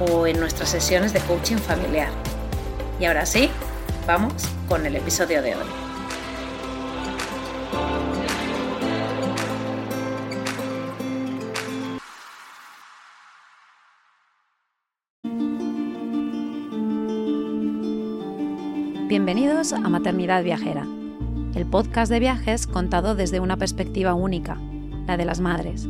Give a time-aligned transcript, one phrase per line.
[0.00, 2.10] o en nuestras sesiones de coaching familiar.
[2.98, 3.50] Y ahora sí,
[4.06, 4.32] vamos
[4.68, 5.64] con el episodio de hoy.
[19.08, 20.86] Bienvenidos a Maternidad Viajera,
[21.56, 24.56] el podcast de viajes contado desde una perspectiva única,
[25.08, 25.88] la de las madres.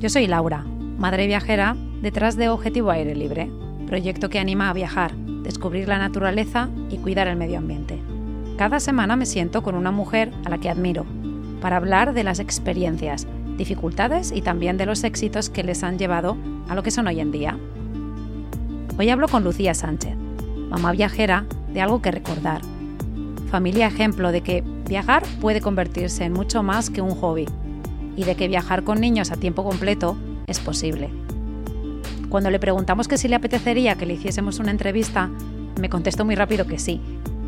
[0.00, 0.64] Yo soy Laura,
[0.98, 3.50] madre viajera detrás de Objetivo Aire Libre,
[3.86, 7.98] proyecto que anima a viajar, descubrir la naturaleza y cuidar el medio ambiente.
[8.56, 11.06] Cada semana me siento con una mujer a la que admiro,
[11.60, 13.26] para hablar de las experiencias,
[13.56, 16.36] dificultades y también de los éxitos que les han llevado
[16.68, 17.58] a lo que son hoy en día.
[18.98, 20.14] Hoy hablo con Lucía Sánchez,
[20.70, 22.62] mamá viajera de algo que recordar.
[23.50, 27.46] Familia ejemplo de que viajar puede convertirse en mucho más que un hobby
[28.16, 31.10] y de que viajar con niños a tiempo completo es posible.
[32.28, 35.30] Cuando le preguntamos que si le apetecería que le hiciésemos una entrevista,
[35.80, 37.00] me contestó muy rápido que sí.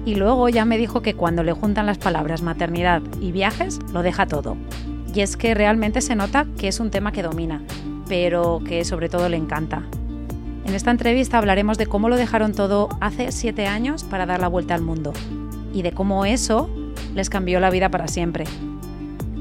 [0.06, 4.02] Y luego ya me dijo que cuando le juntan las palabras maternidad y viajes, lo
[4.02, 4.56] deja todo.
[5.14, 7.62] Y es que realmente se nota que es un tema que domina,
[8.08, 9.82] pero que sobre todo le encanta.
[10.64, 14.48] En esta entrevista hablaremos de cómo lo dejaron todo hace siete años para dar la
[14.48, 15.12] vuelta al mundo
[15.74, 16.70] y de cómo eso
[17.14, 18.44] les cambió la vida para siempre.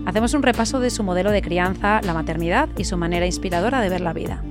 [0.06, 3.90] Hacemos un repaso de su modelo de crianza, la maternidad y su manera inspiradora de
[3.90, 4.42] ver la vida.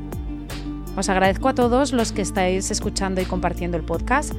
[0.96, 4.32] Os agradezco a todos los que estáis escuchando y compartiendo el podcast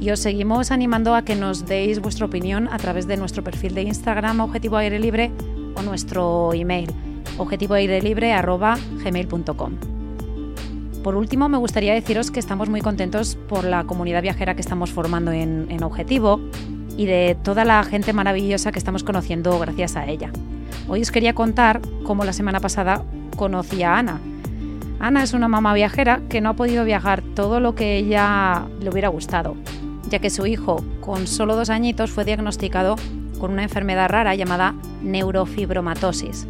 [0.00, 3.74] y os seguimos animando a que nos deis vuestra opinión a través de nuestro perfil
[3.74, 5.30] de Instagram Objetivo Aire Libre
[5.76, 6.90] o nuestro email
[7.38, 9.72] objetivoairelibre.gmail.com.
[11.02, 14.90] Por último, me gustaría deciros que estamos muy contentos por la comunidad viajera que estamos
[14.90, 16.40] formando en Objetivo
[16.96, 20.30] y de toda la gente maravillosa que estamos conociendo gracias a ella.
[20.86, 23.02] Hoy os quería contar cómo la semana pasada
[23.36, 24.20] conocí a Ana,
[25.00, 28.90] Ana es una mamá viajera que no ha podido viajar todo lo que ella le
[28.90, 29.56] hubiera gustado,
[30.10, 32.96] ya que su hijo, con solo dos añitos, fue diagnosticado
[33.38, 36.46] con una enfermedad rara llamada neurofibromatosis.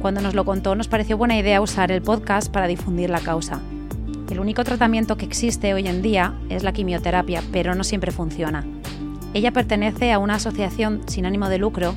[0.00, 3.60] Cuando nos lo contó nos pareció buena idea usar el podcast para difundir la causa.
[4.30, 8.64] El único tratamiento que existe hoy en día es la quimioterapia, pero no siempre funciona.
[9.34, 11.96] Ella pertenece a una asociación sin ánimo de lucro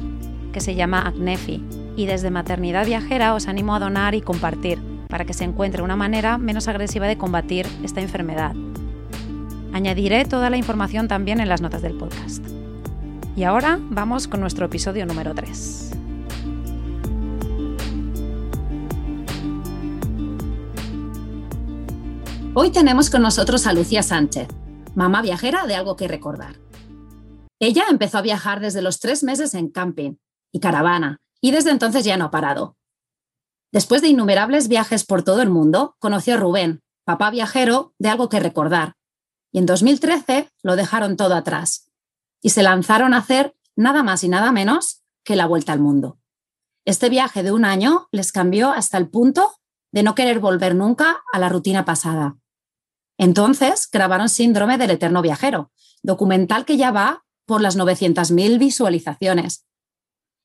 [0.54, 1.64] que se llama ACNEFI
[1.96, 5.95] y desde Maternidad Viajera os animo a donar y compartir para que se encuentre una
[5.95, 8.56] manera menos agresiva de combatir esta enfermedad.
[9.73, 12.44] Añadiré toda la información también en las notas del podcast.
[13.35, 15.91] Y ahora vamos con nuestro episodio número 3.
[22.59, 24.47] Hoy tenemos con nosotros a Lucía Sánchez,
[24.96, 26.56] mamá viajera de algo que recordar.
[27.59, 30.13] Ella empezó a viajar desde los tres meses en camping
[30.51, 32.75] y caravana y desde entonces ya no ha parado.
[33.72, 38.29] Después de innumerables viajes por todo el mundo, conoció a Rubén, papá viajero de algo
[38.29, 38.95] que recordar.
[39.51, 41.91] Y en 2013 lo dejaron todo atrás
[42.41, 46.19] y se lanzaron a hacer nada más y nada menos que la vuelta al mundo.
[46.85, 49.52] Este viaje de un año les cambió hasta el punto
[49.91, 52.37] de no querer volver nunca a la rutina pasada.
[53.17, 55.72] Entonces grabaron Síndrome del Eterno Viajero,
[56.03, 59.66] documental que ya va por las 900.000 visualizaciones.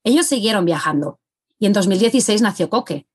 [0.04, 1.20] Ellos siguieron viajando
[1.58, 3.06] y en 2016 nació Coque,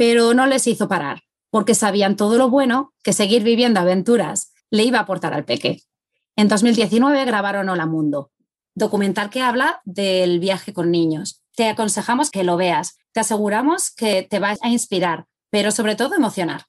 [0.00, 4.84] pero no les hizo parar, porque sabían todo lo bueno que seguir viviendo aventuras le
[4.84, 5.82] iba a aportar al peque.
[6.36, 8.30] En 2019 grabaron Hola Mundo,
[8.74, 11.42] documental que habla del viaje con niños.
[11.54, 16.14] Te aconsejamos que lo veas, te aseguramos que te va a inspirar, pero sobre todo
[16.14, 16.62] emocionar.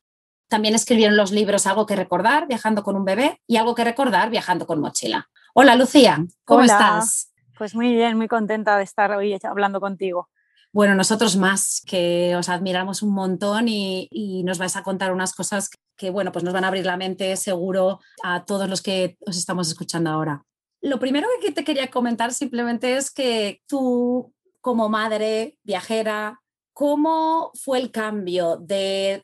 [0.49, 4.29] También escribieron los libros Algo que recordar, viajando con un bebé, y Algo que recordar,
[4.29, 5.29] viajando con mochila.
[5.53, 7.31] Hola Lucía, ¿cómo estás?
[7.57, 10.27] Pues muy bien, muy contenta de estar hoy hablando contigo.
[10.73, 14.07] Bueno, nosotros más, que os admiramos un montón y,
[14.45, 17.35] nos vais a contar unas cosas que, bueno, pues nos van a abrir la mente
[17.35, 20.43] seguro a todos los que os estamos escuchando ahora.
[20.81, 26.41] Lo primero que te quería comentar simplemente es que tú, como madre viajera,
[26.73, 29.23] ¿cómo fue el cambio de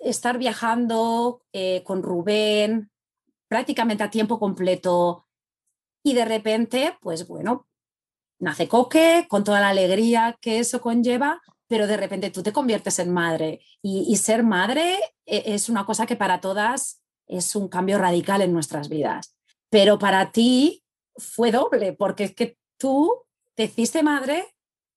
[0.00, 2.90] estar viajando eh, con Rubén
[3.48, 5.26] prácticamente a tiempo completo
[6.02, 7.68] y de repente, pues bueno,
[8.40, 12.98] nace Coque con toda la alegría que eso conlleva, pero de repente tú te conviertes
[12.98, 17.98] en madre y, ser madre e, es una cosa que para todas es un cambio
[17.98, 19.36] radical en nuestras vidas.
[19.70, 20.82] Pero para ti
[21.16, 23.22] fue doble, porque es que tú
[23.54, 24.46] te hiciste madre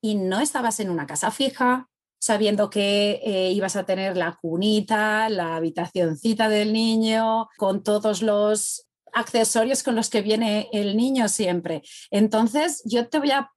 [0.01, 1.89] y no estabas en una casa fija,
[2.19, 8.87] sabiendo que eh, ibas a tener la cunita, la habitacioncita del niño, con todos los
[9.13, 11.83] accesorios con los que viene el niño siempre.
[12.11, 13.51] Entonces, yo te voy a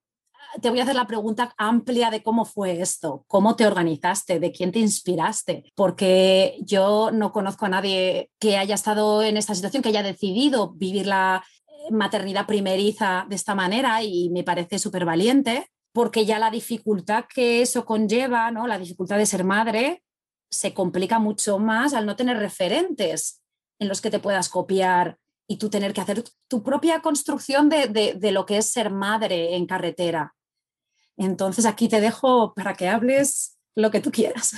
[0.61, 4.53] te voy a hacer la pregunta amplia de cómo fue esto, cómo te organizaste, de
[4.53, 9.83] quién te inspiraste, porque yo no conozco a nadie que haya estado en esta situación,
[9.83, 15.05] que haya decidido vivir la eh, maternidad primeriza de esta manera y me parece súper
[15.05, 18.67] valiente, porque ya la dificultad que eso conlleva, ¿no?
[18.67, 20.03] la dificultad de ser madre,
[20.51, 23.43] se complica mucho más al no tener referentes
[23.79, 27.89] en los que te puedas copiar y tú tener que hacer tu propia construcción de,
[27.89, 30.35] de, lo que es ser madre en carretera.
[31.17, 34.55] Entonces aquí te dejo para que hables lo que tú quieras.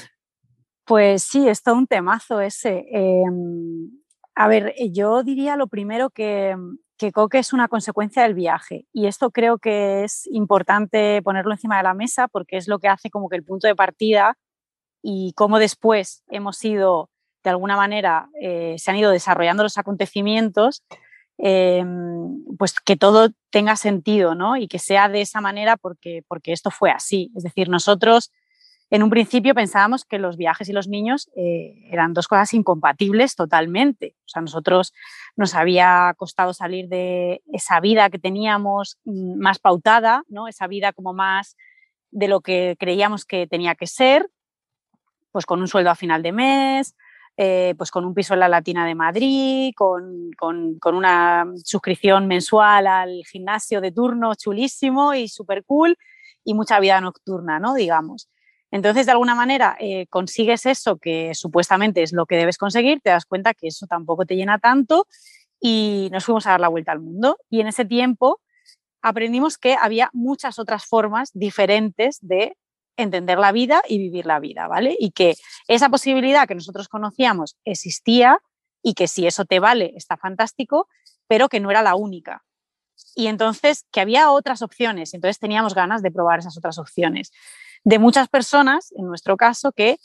[0.84, 2.86] Pues sí, es todo un temazo ese.
[2.90, 3.90] Em,
[4.34, 6.56] a ver, yo diría lo primero que,
[6.98, 11.76] que Coque es una consecuencia del viaje y esto creo que es importante ponerlo encima
[11.76, 14.36] de la mesa porque es lo que hace como que el punto de partida
[15.00, 17.08] y cómo después hemos ido,
[17.48, 20.84] de alguna manera, eh, se han ido desarrollando los acontecimientos
[21.40, 24.56] Em, pues que todo tenga sentido, ¿no?
[24.56, 27.30] Y que sea de esa manera porque, porque esto fue así.
[27.36, 28.32] Es decir, nosotros
[28.90, 33.36] en un principio pensábamos que los viajes y los niños eh, eran dos cosas incompatibles
[33.36, 34.16] totalmente.
[34.26, 34.92] O sea, nosotros
[35.36, 40.48] nos había costado salir de esa vida que teníamos mm, más pautada, ¿no?
[40.48, 41.56] Esa vida como más
[42.10, 44.28] de lo que creíamos que tenía que ser,
[45.30, 46.96] pues con un sueldo a final de mes,
[47.40, 50.32] eh, pues con un piso en la Latina de Madrid, con,
[50.84, 55.96] una suscripción mensual al gimnasio de turno chulísimo y súper cool
[56.42, 57.74] y mucha vida nocturna, ¿no?
[57.74, 58.28] Digamos.
[58.72, 63.10] Entonces, de alguna manera, eh, consigues eso que supuestamente es lo que debes conseguir, te
[63.10, 65.06] das cuenta que eso tampoco te llena tanto
[65.60, 67.38] y nos fuimos a dar la vuelta al mundo.
[67.48, 68.40] Y en ese tiempo
[69.00, 72.56] aprendimos que había muchas otras formas diferentes de
[72.98, 74.94] entender la vida y vivir la vida, ¿vale?
[74.98, 75.36] Y que
[75.68, 78.40] esa posibilidad que nosotros conocíamos existía
[78.82, 80.88] y que si eso te vale está fantástico,
[81.26, 82.44] pero que no era la única.
[83.14, 87.32] Y entonces que había otras opciones, entonces teníamos ganas de probar esas otras opciones.
[87.84, 89.98] De muchas personas, en nuestro caso, que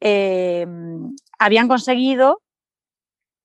[0.00, 0.66] eh,
[1.38, 2.42] habían conseguido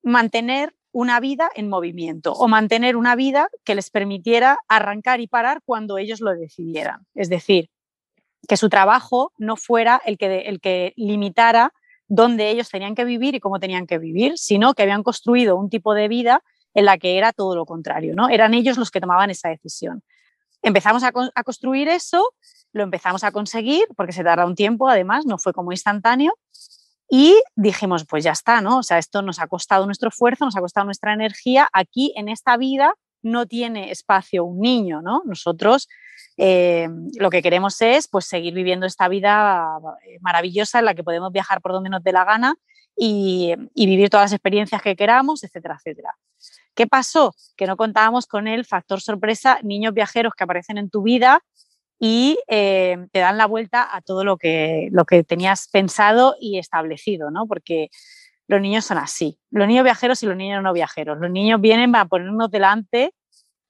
[0.02, 5.62] mantener una vida en movimiento o mantener una vida que les permitiera arrancar y parar
[5.64, 7.06] cuando ellos lo decidieran.
[7.14, 7.70] Es decir,
[8.48, 11.74] que su trabajo no fuera el que, el que limitara
[12.08, 15.70] dónde ellos tenían que vivir y cómo tenían que vivir, sino que habían construido un
[15.70, 18.30] tipo de vida en la que era todo lo contrario, ¿no?
[18.30, 20.04] Eran ellos los que tomaban esa decisión.
[20.62, 22.34] Empezamos a, a construir eso,
[22.72, 26.34] lo empezamos a conseguir, porque se tarda un tiempo, además, no fue como instantáneo,
[27.10, 28.80] y dijimos, pues ya está, ¿no?
[28.80, 32.30] O sea, esto nos ha costado nuestro esfuerzo, nos ha costado nuestra energía, aquí en
[32.30, 35.22] esta vida no tiene espacio un niño, ¿no?
[35.26, 35.88] Nosotros
[36.38, 36.88] eh,
[37.20, 41.32] lo que queremos es pues, seguir viviendo esta vida eh, maravillosa en la que podemos
[41.32, 42.56] viajar por donde nos dé la gana
[42.96, 46.16] y, vivir todas las experiencias que queramos, etcétera, etcétera.
[46.76, 47.34] ¿Qué pasó?
[47.56, 51.42] Que no contábamos con el factor sorpresa, niños viajeros que aparecen en tu vida
[52.00, 56.60] y eh, te dan la vuelta a todo lo que, lo que tenías pensado y
[56.60, 57.48] establecido, ¿no?
[57.48, 57.90] Porque
[58.48, 61.18] los niños son así, los niños viajeros y los niños no viajeros.
[61.20, 63.14] Los niños vienen a ponernos delante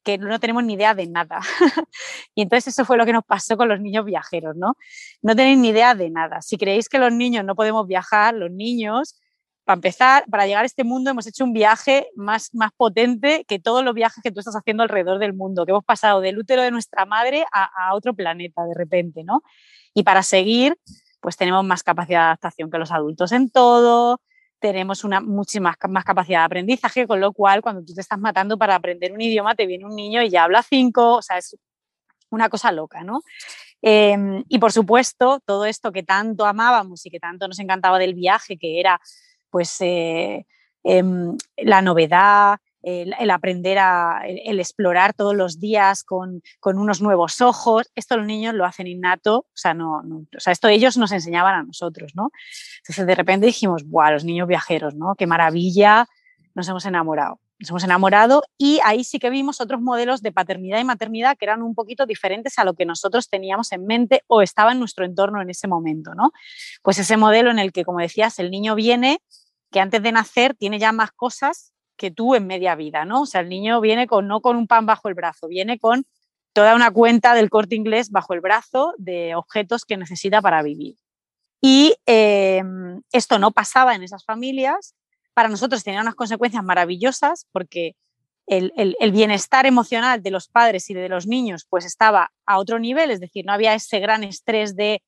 [0.07, 1.41] que no tenemos ni idea de nada.
[2.33, 4.77] y entonces eso fue lo que nos pasó con los niños viajeros, ¿no?
[5.21, 6.41] No tenéis ni idea de nada.
[6.41, 9.19] Si creéis que los niños no podemos viajar, los niños,
[9.65, 13.59] para empezar, para llegar a este mundo hemos hecho un viaje más, más potente que
[13.59, 16.61] todos los viajes que tú estás haciendo alrededor del mundo, que hemos pasado del útero
[16.61, 19.41] de nuestra madre a, a otro planeta de repente, ¿no?
[19.93, 20.77] Y para seguir,
[21.19, 24.21] pues tenemos más capacidad de adaptación que los adultos en todo,
[24.59, 28.57] tenemos una muchísima más capacidad de aprendizaje, con lo cual cuando tú te estás matando
[28.57, 31.55] para aprender un idioma, te viene un niño y ya habla cinco, o sea, es
[32.29, 33.21] una cosa loca, ¿no?
[33.81, 38.15] Em, y por supuesto, todo esto que tanto amábamos y que tanto nos encantaba del
[38.15, 38.99] viaje, que era
[39.49, 40.45] pues eh,
[40.83, 47.91] em, la novedad, el, aprender a el, explorar todos los días con, unos nuevos ojos.
[47.95, 51.55] Esto los niños lo hacen innato, o sea, no, o sea, esto ellos nos enseñaban
[51.55, 52.31] a nosotros, ¿no?
[52.77, 55.15] Entonces de repente dijimos, ¡buah, los niños viajeros, ¿no?
[55.15, 56.07] Qué maravilla,
[56.55, 57.41] nos hemos enamorado.
[57.59, 61.45] Nos hemos enamorado y ahí sí que vimos otros modelos de paternidad y maternidad que
[61.45, 65.05] eran un poquito diferentes a lo que nosotros teníamos en mente o estaba en nuestro
[65.05, 66.31] entorno en ese momento, ¿no?
[66.83, 69.19] Pues ese modelo en el que, como decías, el niño viene,
[69.71, 73.23] que antes de nacer tiene ya más cosas que tú en media vida, ¿no?
[73.23, 76.05] O sea, el niño viene con, no con un pan bajo el brazo, viene con
[76.53, 80.95] toda una cuenta del corte inglés bajo el brazo de objetos que necesita para vivir.
[81.61, 84.95] Y em, esto no pasaba en esas familias.
[85.33, 87.95] Para nosotros tenía unas consecuencias maravillosas porque
[88.47, 92.79] el, el, bienestar emocional de los padres y de los niños pues estaba a otro
[92.79, 95.03] nivel, es decir, no había ese gran estrés de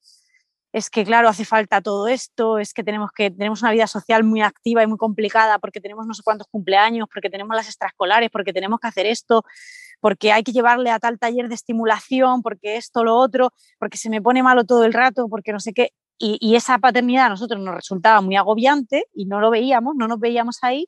[0.71, 4.23] es que, claro, hace falta todo esto, es que tenemos, que tenemos una vida social
[4.23, 8.29] muy activa y muy complicada porque tenemos no sé cuántos cumpleaños, porque tenemos las extraescolares,
[8.29, 9.43] porque tenemos que hacer esto,
[9.99, 14.09] porque hay que llevarle a tal taller de estimulación, porque esto, lo otro, porque se
[14.09, 15.91] me pone malo todo el rato, porque no sé qué.
[16.19, 20.07] Y, y esa paternidad a nosotros nos resultaba muy agobiante y no lo veíamos, no
[20.07, 20.87] nos veíamos ahí.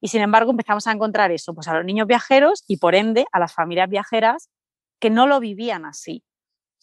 [0.00, 3.26] Y sin embargo empezamos a encontrar eso, pues a los niños viajeros y por ende
[3.32, 4.48] a las familias viajeras
[5.00, 6.22] que no lo vivían así.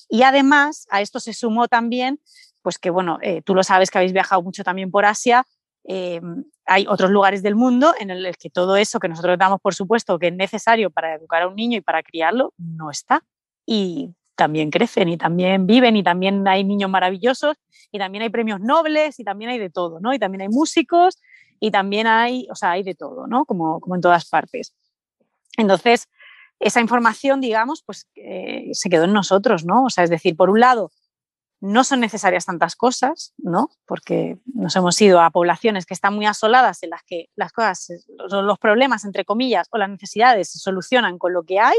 [0.10, 2.20] Y además a esto se sumó también,
[2.62, 5.46] pues que bueno, eh, tú lo sabes que habéis viajado mucho también por Asia,
[5.88, 6.20] eh,
[6.66, 10.18] hay otros lugares del mundo en el que todo eso que nosotros damos por supuesto
[10.18, 13.24] que es necesario para educar a un niño y para criarlo, no está.
[13.66, 17.58] Y también crecen y también viven y también hay niños maravillosos
[17.92, 20.14] y también hay premios nobles y también hay de todo, ¿no?
[20.14, 21.20] Y también hay músicos
[21.60, 23.46] y también hay, o sea, hay de todo, ¿no?
[23.46, 24.74] Como, como en todas partes.
[25.58, 26.10] Entonces,
[26.60, 29.86] esa información, digamos, pues eh, se quedó en nosotros, ¿no?
[29.86, 30.92] O sea, es decir, por un lado,
[31.62, 33.70] no son necesarias tantas cosas, ¿no?
[33.86, 38.08] Porque nos hemos ido a poblaciones que están muy asoladas, en las que las cosas,
[38.08, 41.78] los problemas, entre comillas, o las necesidades se solucionan con lo que hay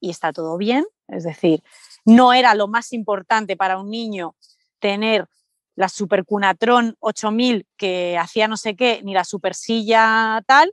[0.00, 0.84] y está todo bien.
[1.08, 1.62] Es decir,
[2.04, 4.36] no era lo más importante para un niño
[4.78, 5.26] tener
[5.76, 10.72] la Supercunatron 8000 que hacía no sé qué, ni la super silla tal,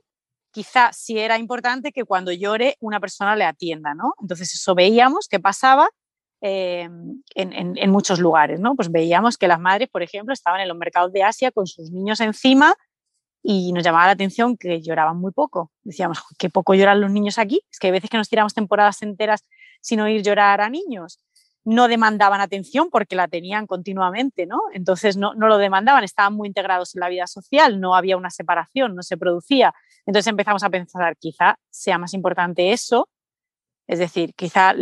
[0.52, 4.14] quizá sí era importante que cuando llore una persona le atienda, ¿no?
[4.20, 5.88] Entonces eso veíamos que pasaba
[6.40, 6.88] eh,
[7.34, 8.74] en, muchos lugares, ¿no?
[8.74, 11.90] Pues veíamos que las madres, por ejemplo, estaban en los mercados de Asia con sus
[11.90, 12.74] niños encima
[13.42, 15.70] y nos llamaba la atención que lloraban muy poco.
[15.82, 17.62] Decíamos, qué poco lloran los niños aquí.
[17.70, 19.44] Es que hay veces que nos tiramos temporadas enteras
[19.80, 21.20] sin oír llorar a niños.
[21.64, 24.60] No demandaban atención porque la tenían continuamente, ¿no?
[24.72, 28.30] Entonces no, no lo demandaban, estaban muy integrados en la vida social, no había una
[28.30, 29.72] separación, no se producía.
[30.06, 33.08] Entonces empezamos a pensar, quizá sea más importante eso,
[33.86, 34.74] es decir, quizá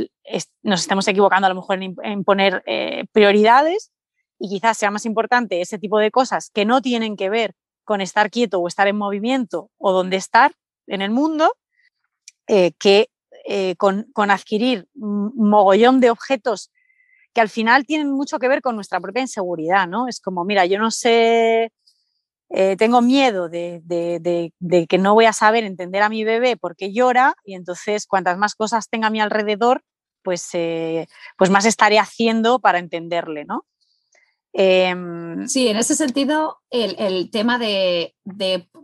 [0.62, 3.90] nos estemos equivocando a lo mejor en, poner eh, prioridades
[4.38, 8.00] y quizás sea más importante ese tipo de cosas que no tienen que ver con
[8.00, 10.52] estar quieto o estar en movimiento o dónde estar
[10.86, 11.52] en el mundo,
[12.46, 13.08] eh, que
[13.52, 16.70] eh, con, adquirir un mogollón de objetos
[17.34, 20.06] que al final tienen mucho que ver con nuestra propia inseguridad, ¿no?
[20.06, 21.72] Es como, mira, yo no sé
[22.50, 23.82] eh, tengo miedo de,
[24.88, 28.54] que no voy a saber entender a mi bebé porque llora y entonces cuantas más
[28.54, 29.82] cosas tenga a mi alrededor,
[30.22, 33.66] pues, eh, pues más estaré haciendo para entenderle, ¿no?
[34.52, 38.14] Em, sí, en ese sentido, el, tema de,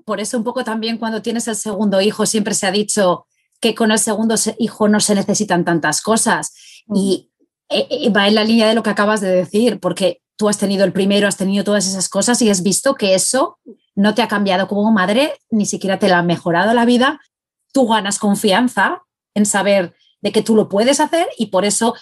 [0.05, 3.29] por eso un poco también cuando tienes el segundo hijo, siempre se ha dicho
[3.61, 6.53] que con el segundo hijo no se necesitan tantas cosas.
[6.95, 7.31] Y
[7.69, 10.85] eh, va en la línea de lo que acabas de decir, porque tú has tenido
[10.85, 13.59] el primero, has tenido todas esas cosas y has visto que eso
[13.95, 17.21] no te ha cambiado como madre, ni siquiera te la ha mejorado la vida.
[17.73, 19.03] Tú ganas confianza
[19.35, 21.95] en saber de que tú lo puedes hacer y por eso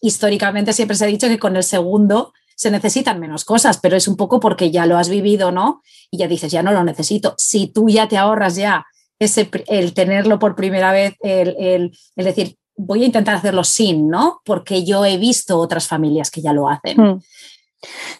[0.00, 4.08] históricamente siempre se ha dicho que con el segundo se necesitan menos cosas, pero es
[4.08, 5.82] un poco porque ya lo has vivido, ¿no?
[6.10, 7.34] Y ya dices, ya no lo necesito.
[7.38, 8.86] Si tú ya te ahorras ya
[9.24, 14.40] ese, el tenerlo por primera vez, el, decir, voy a intentar hacerlo sin, ¿no?
[14.44, 16.96] Porque yo he visto otras familias que ya lo hacen.
[17.00, 17.20] Hmm.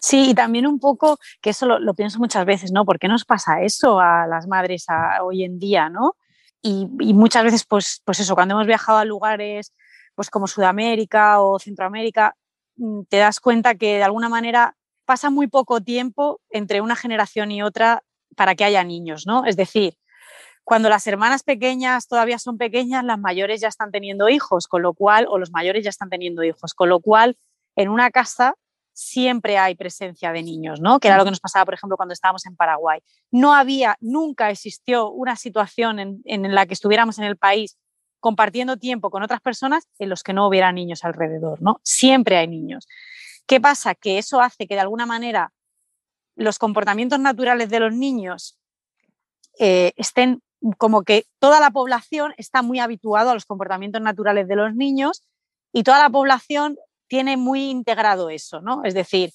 [0.01, 2.85] Sí, y también un poco, que eso lo, pienso muchas veces, ¿no?
[2.85, 4.85] ¿Por qué nos pasa eso a las madres
[5.21, 6.15] hoy en día, ¿no?
[6.61, 9.73] Y, muchas veces, pues, pues eso, cuando hemos viajado a lugares
[10.15, 12.35] pues como Sudamérica o Centroamérica,
[12.77, 17.51] mm, te das cuenta que de alguna manera pasa muy poco tiempo entre una generación
[17.51, 18.03] y otra
[18.35, 19.45] para que haya niños, ¿no?
[19.45, 19.95] Es decir,
[20.63, 24.93] cuando las hermanas pequeñas todavía son pequeñas, las mayores ya están teniendo hijos, con lo
[24.93, 27.37] cual, o los mayores ya están teniendo hijos, con lo cual
[27.75, 28.55] en una casa
[28.93, 30.99] siempre hay presencia de niños, ¿no?
[30.99, 33.01] Que era lo que nos pasaba, por ejemplo, cuando estábamos en Paraguay.
[33.31, 37.77] No había, nunca existió una situación en, la que estuviéramos en el país
[38.19, 41.81] compartiendo tiempo con otras personas en los que no hubiera niños alrededor, ¿no?
[41.83, 42.87] Siempre hay niños.
[43.45, 43.95] ¿Qué pasa?
[43.95, 45.51] Que eso hace que de alguna manera
[46.35, 48.57] los comportamientos naturales de los niños
[49.59, 50.41] eh, estén
[50.77, 55.23] como que toda la población está muy habituado a los comportamientos naturales de los niños
[55.71, 56.77] y toda la población
[57.07, 58.83] tiene muy integrado eso, ¿no?
[58.83, 59.31] Es decir,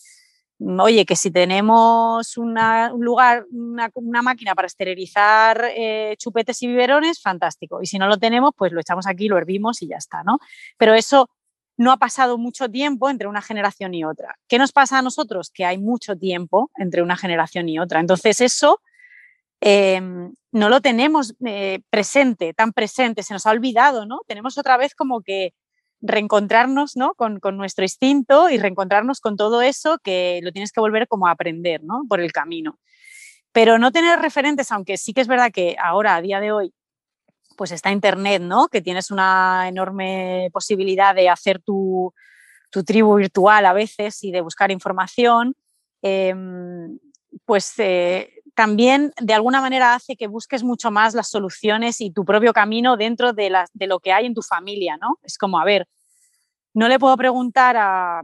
[0.58, 2.54] mm, oye, que si tenemos un
[2.98, 7.82] lugar, una, máquina para esterilizar eh, chupetes y biberones, fantástico.
[7.82, 10.38] Y si no lo tenemos, pues lo echamos aquí, lo hervimos y ya está, ¿no?
[10.76, 11.28] Pero eso
[11.76, 14.36] no ha pasado mucho tiempo entre una generación y otra.
[14.48, 15.50] ¿Qué nos pasa a nosotros?
[15.54, 18.00] Que hay mucho tiempo entre una generación y otra.
[18.00, 18.80] Entonces eso
[19.60, 24.20] em, no lo tenemos eh, presente, tan presente, se nos ha olvidado, ¿no?
[24.26, 25.52] Tenemos otra vez como que
[26.00, 27.14] reencontrarnos ¿no?
[27.14, 31.32] con, nuestro instinto y reencontrarnos con todo eso que lo tienes que volver como a
[31.32, 32.02] aprender ¿no?
[32.08, 32.78] por el camino.
[33.52, 36.72] Pero no tener referentes, aunque sí que es verdad que ahora, a día de hoy,
[37.56, 38.68] pues está Internet, ¿no?
[38.68, 42.14] Que tienes una enorme posibilidad de hacer tu,
[42.86, 45.56] tribu virtual a veces y de buscar información,
[46.02, 46.98] em,
[47.44, 52.24] pues eh, también de alguna manera hace que busques mucho más las soluciones y tu
[52.24, 53.52] propio camino dentro de,
[53.86, 55.20] lo que hay en tu familia, ¿no?
[55.22, 55.86] Es como, a ver,
[56.74, 58.20] no le puedo preguntar a,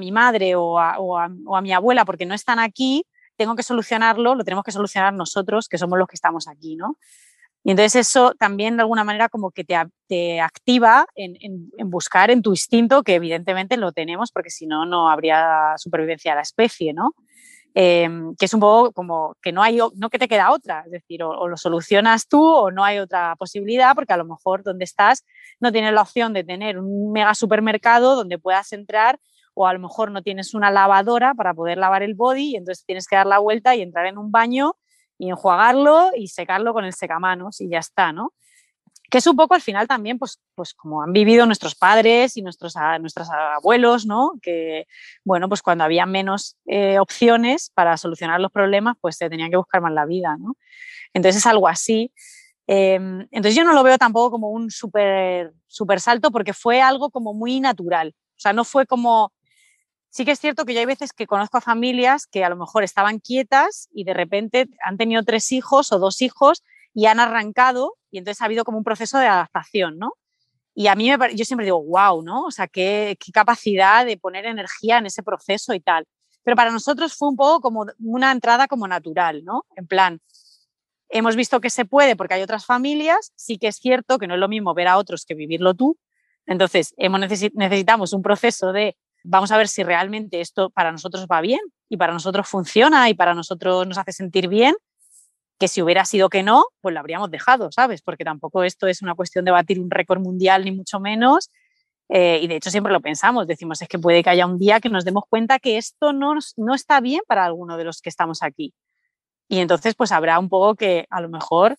[0.00, 1.28] mi madre o a,
[1.62, 3.04] mi abuela porque no están aquí,
[3.36, 6.98] tengo que solucionarlo, lo tenemos que solucionar nosotros, que somos los que estamos aquí, ¿no?
[7.62, 12.42] Y entonces eso también de alguna manera como que te, activa en, en, buscar en
[12.42, 16.92] tu instinto, que evidentemente lo tenemos porque si no, no habría supervivencia de la especie,
[16.92, 17.14] ¿no?
[17.78, 20.92] Em, que es un poco como que no hay, no que te queda otra, es
[20.92, 24.86] decir, o, lo solucionas tú o no hay otra posibilidad, porque a lo mejor donde
[24.86, 25.26] estás
[25.60, 29.20] no tienes la opción de tener un mega supermercado donde puedas entrar
[29.52, 32.86] o a lo mejor no tienes una lavadora para poder lavar el body y entonces
[32.86, 34.76] tienes que dar la vuelta y entrar en un baño
[35.18, 38.32] y enjuagarlo y secarlo con el secamanos y ya está, ¿no?
[39.10, 42.42] Que es un poco al final también, pues, pues como han vivido nuestros padres y
[42.42, 44.32] nuestros, nuestros abuelos, ¿no?
[44.42, 44.86] Que,
[45.24, 49.56] bueno, pues cuando había menos eh, opciones para solucionar los problemas, pues se tenían que
[49.56, 50.56] buscar más la vida, ¿no?
[51.14, 52.12] Entonces es algo así.
[52.66, 57.10] Em, entonces yo no lo veo tampoco como un súper super salto porque fue algo
[57.10, 58.14] como muy natural.
[58.36, 59.32] O sea, no fue como...
[60.08, 62.56] Sí que es cierto que yo hay veces que conozco a familias que a lo
[62.56, 66.62] mejor estaban quietas y de repente han tenido tres hijos o dos hijos
[66.96, 70.14] y han arrancado y entonces ha habido como un proceso de adaptación, ¿no?
[70.74, 72.44] Y a mí me, yo siempre digo, wow, ¿no?
[72.44, 76.06] O sea, qué, capacidad de poner energía en ese proceso y tal.
[76.42, 79.66] Pero para nosotros fue un poco como una entrada como natural, ¿no?
[79.76, 80.20] En plan,
[81.10, 84.32] hemos visto que se puede porque hay otras familias, sí que es cierto que no
[84.32, 85.98] es lo mismo ver a otros que vivirlo tú.
[86.46, 91.42] Entonces, hemos necesitamos un proceso de vamos a ver si realmente esto para nosotros va
[91.42, 94.74] bien y para nosotros funciona y para nosotros nos hace sentir bien
[95.58, 98.02] que si hubiera sido que no, pues lo habríamos dejado, ¿sabes?
[98.02, 101.50] Porque tampoco esto es una cuestión de batir un récord mundial, ni mucho menos.
[102.08, 104.80] Eh, y de hecho siempre lo pensamos, decimos, es que puede que haya un día
[104.80, 108.10] que nos demos cuenta que esto no, no está bien para alguno de los que
[108.10, 108.74] estamos aquí.
[109.48, 111.76] Y entonces pues habrá un poco que a lo mejor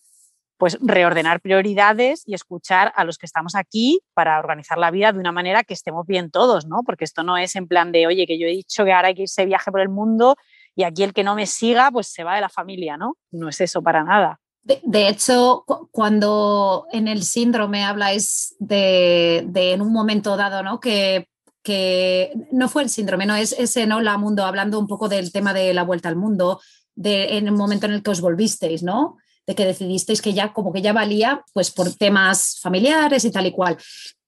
[0.58, 5.20] pues reordenar prioridades y escuchar a los que estamos aquí para organizar la vida de
[5.20, 6.82] una manera que estemos bien todos, ¿no?
[6.84, 9.14] Porque esto no es en plan de, oye, que yo he dicho que ahora hay
[9.14, 10.36] que irse viaje por el mundo
[10.78, 13.16] y aquí el que no me siga, pues se va de la familia, ¿no?
[13.32, 14.38] No es eso para nada.
[14.62, 20.78] De, hecho, cuando en el síndrome habláis de, en un momento dado, ¿no?
[20.78, 21.26] Que,
[21.64, 24.00] que, no fue el síndrome, no es ese, ¿no?
[24.00, 26.60] La mundo, hablando un poco del tema de la vuelta al mundo,
[26.94, 29.16] de, en el momento en el que os volvisteis, ¿no?
[29.48, 33.46] De que decidisteis que ya, como que ya valía, pues por temas familiares y tal
[33.46, 33.78] y cual,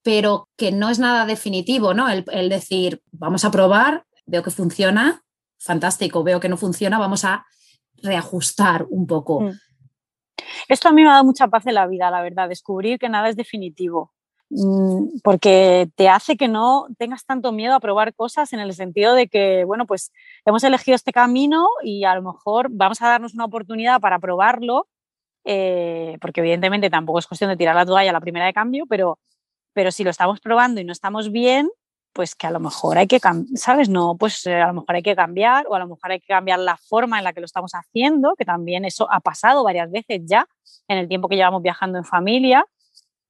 [0.03, 2.09] pero que no es nada definitivo, ¿no?
[2.09, 5.23] El, el decir, vamos a probar, veo que funciona,
[5.61, 7.45] fantástico, veo que no funciona, vamos a
[8.01, 9.41] reajustar un poco.
[9.41, 9.51] Mm.
[10.67, 13.09] Esto a mí me ha dado mucha paz en la vida, la verdad, descubrir que
[13.09, 14.11] nada es definitivo,
[14.49, 19.13] mm, porque te hace que no tengas tanto miedo a probar cosas en el sentido
[19.13, 20.11] de que, bueno, pues
[20.45, 24.87] hemos elegido este camino y a lo mejor vamos a darnos una oportunidad para probarlo,
[25.45, 28.85] eh, porque evidentemente tampoco es cuestión de tirar la toalla a la primera de cambio,
[28.89, 29.19] pero,
[29.73, 31.69] pero si lo estamos probando y no estamos bien,
[32.13, 33.19] pues que a lo mejor hay que,
[33.55, 33.89] ¿sabes?
[33.89, 36.27] No, pues eh, a lo mejor hay que cambiar o a lo mejor hay que
[36.27, 39.89] cambiar la forma en la que lo estamos haciendo, que también eso ha pasado varias
[39.91, 40.47] veces ya
[40.87, 42.65] en el tiempo que llevamos viajando en familia,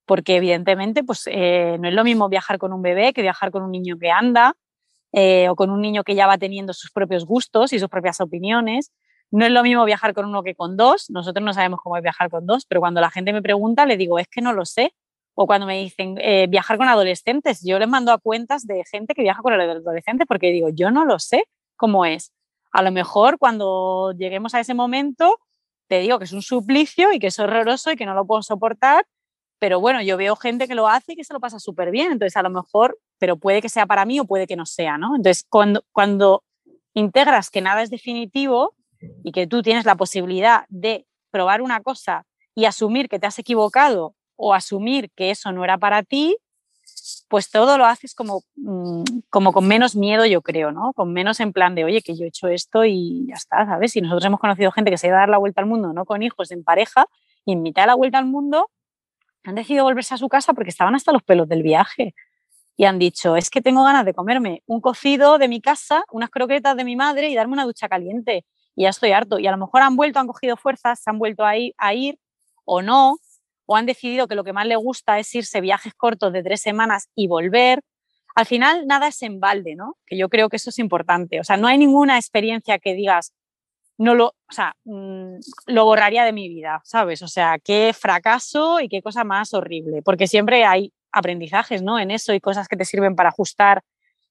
[0.05, 3.63] porque evidentemente pues eh, no es lo mismo viajar con un bebé que viajar con
[3.63, 4.55] un niño que anda
[5.13, 8.21] eh, o con un niño que ya va teniendo sus propios gustos y sus propias
[8.21, 8.91] opiniones.
[9.29, 11.09] No es lo mismo viajar con uno que con dos.
[11.09, 13.95] Nosotros no sabemos cómo es viajar con dos, pero cuando la gente me pregunta le
[13.95, 14.93] digo, es que no lo sé,
[15.41, 19.15] o cuando me dicen eh, viajar con adolescentes, yo les mando a cuentas de gente
[19.15, 22.31] que viaja con adolescentes porque digo, yo no lo sé cómo es.
[22.71, 25.39] A lo mejor cuando lleguemos a ese momento,
[25.87, 28.43] te digo que es un suplicio y que es horroroso y que no lo puedo
[28.43, 29.07] soportar,
[29.57, 32.11] pero bueno, yo veo gente que lo hace y que se lo pasa súper bien,
[32.11, 34.99] entonces a lo mejor, pero puede que sea para mí o puede que no sea,
[34.99, 35.15] ¿no?
[35.15, 36.43] Entonces, cuando, cuando
[36.93, 38.75] integras que nada es definitivo
[39.23, 43.39] y que tú tienes la posibilidad de probar una cosa y asumir que te has
[43.39, 46.35] equivocado o asumir que eso no era para ti,
[47.29, 50.93] pues todo lo haces como, mm, como con menos miedo, yo creo, ¿no?
[50.93, 53.95] Con menos en plan de, oye, que yo he hecho esto y ya está, ¿sabes?
[53.95, 56.05] Y nosotros hemos conocido gente que se iba a dar la vuelta al mundo, no
[56.05, 57.05] con hijos, en pareja,
[57.45, 58.69] y en mitad de la vuelta al mundo
[59.43, 62.15] han decidido volverse a su casa porque estaban hasta los pelos del viaje.
[62.77, 66.31] Y han dicho, es que tengo ganas de comerme un cocido de mi casa, unas
[66.31, 68.45] croquetas de mi madre y darme una ducha caliente.
[68.75, 69.37] Y ya estoy harto.
[69.39, 71.93] Y a lo mejor han vuelto, han cogido fuerzas, se han vuelto a ir, a
[71.93, 72.17] ir
[72.65, 73.17] o no,
[73.71, 76.61] o han decidido que lo que más les gusta es irse viajes cortos de tres
[76.61, 77.79] semanas y volver.
[78.35, 79.95] Al final nada es en balde, ¿no?
[80.05, 81.39] Que yo creo que eso es importante.
[81.39, 83.33] O sea, no hay ninguna experiencia que digas,
[83.97, 85.35] no lo, o sea, mm,
[85.67, 87.21] lo borraría de mi vida, ¿sabes?
[87.21, 91.97] O sea, qué fracaso y qué cosa más horrible, porque siempre hay aprendizajes, ¿no?
[91.97, 93.83] En eso y cosas que te sirven para ajustar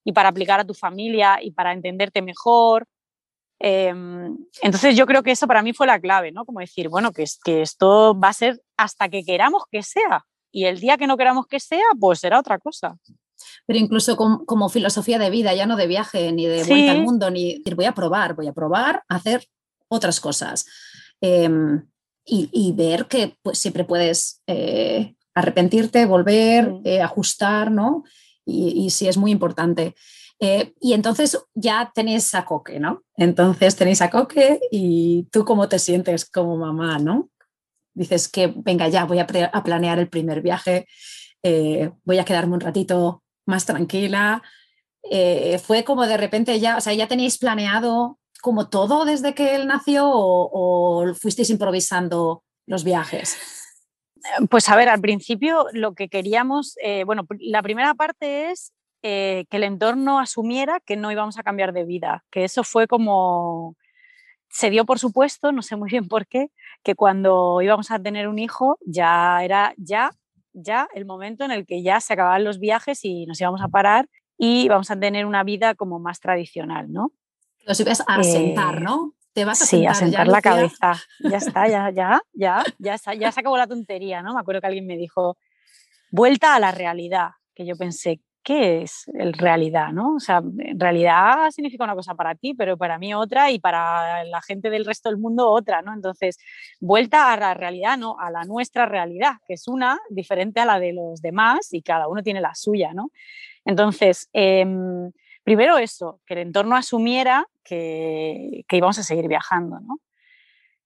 [0.03, 2.85] y para aplicar a tu familia y para entenderte mejor.
[3.63, 6.45] Em, entonces yo creo que eso para mí fue la clave, ¿no?
[6.45, 10.65] Como decir, bueno, que, que esto va a ser hasta que queramos que sea y
[10.65, 12.97] el día que no queramos que sea, pues será otra cosa.
[13.65, 17.31] Pero incluso como, filosofía de vida, ya no de viaje ni de vuelta al mundo,
[17.31, 19.47] ni decir, voy a probar, voy a probar a hacer
[19.87, 20.65] otras cosas.
[21.21, 21.87] Em,
[22.25, 28.03] y, ver que pues, siempre puedes eh, arrepentirte, volver, eh, ajustar, ¿no?
[28.45, 29.95] Y, sí es muy importante.
[30.41, 33.03] Eh, y entonces ya tenéis a Coque, ¿no?
[33.15, 37.29] Entonces tenéis a Coque y tú cómo te sientes como mamá, ¿no?
[37.93, 40.87] Dices que, venga, ya voy a, planear el primer viaje,
[42.03, 44.41] voy a quedarme un ratito más tranquila.
[45.61, 49.67] fue como de repente ya, o sea, ya tenéis planeado como todo desde que él
[49.67, 53.37] nació o, fuisteis improvisando los viajes?
[54.49, 59.45] Pues a ver, al principio lo que queríamos, eh, bueno, la primera parte es eh,
[59.49, 63.75] que el entorno asumiera que no íbamos a cambiar de vida, que eso fue como,
[64.49, 66.51] se dio por supuesto, no sé muy bien por qué,
[66.83, 70.11] que cuando íbamos a tener un hijo ya era ya,
[70.53, 73.69] ya el momento en el que ya se acababan los viajes y nos íbamos a
[73.69, 77.11] parar y vamos a tener una vida como más tradicional, ¿no?
[77.65, 79.13] Los ibas a sentar, eh, ¿no?
[79.33, 80.93] Te vas a sí, sentar, a sentar la cabeza.
[81.19, 84.33] Ya está, ya, ya, ya, ya, ya se acabó la tontería, ¿no?
[84.33, 85.37] Me acuerdo que alguien me dijo,
[86.11, 90.15] vuelta a la realidad, que yo pensé, ¿qué es el realidad, no?
[90.15, 90.41] O sea,
[90.75, 94.85] realidad significa una cosa para ti, pero para mí otra y para la gente del
[94.85, 95.93] resto del mundo otra, ¿no?
[95.93, 96.37] Entonces,
[96.79, 100.79] vuelta a la realidad, no, a la nuestra realidad, que es una diferente a la
[100.79, 103.11] de los demás y cada uno tiene la suya, ¿no?
[103.65, 105.11] Entonces, em,
[105.43, 109.99] primero eso, que el entorno asumiera que, íbamos a seguir viajando, ¿no?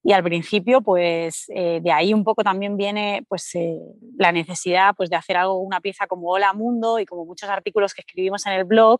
[0.08, 3.80] Y al principio, pues eh, de ahí un poco también viene pues, eh,
[4.16, 7.96] la necesidad pues, de hacer algo, una pieza como Hola Mundo y como muchos artículos
[7.96, 9.00] que escribimos en el blog,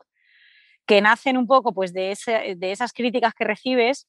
[0.88, 2.18] que nacen un poco pues, de,
[2.58, 4.08] de esas críticas que recibes,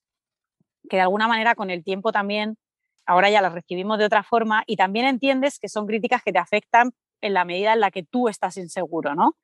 [0.89, 2.57] que de alguna manera con el tiempo también,
[3.05, 6.39] ahora ya las recibimos de otra forma y también entiendes que son críticas que te
[6.39, 9.37] afectan en la medida en la que tú estás inseguro, ¿no?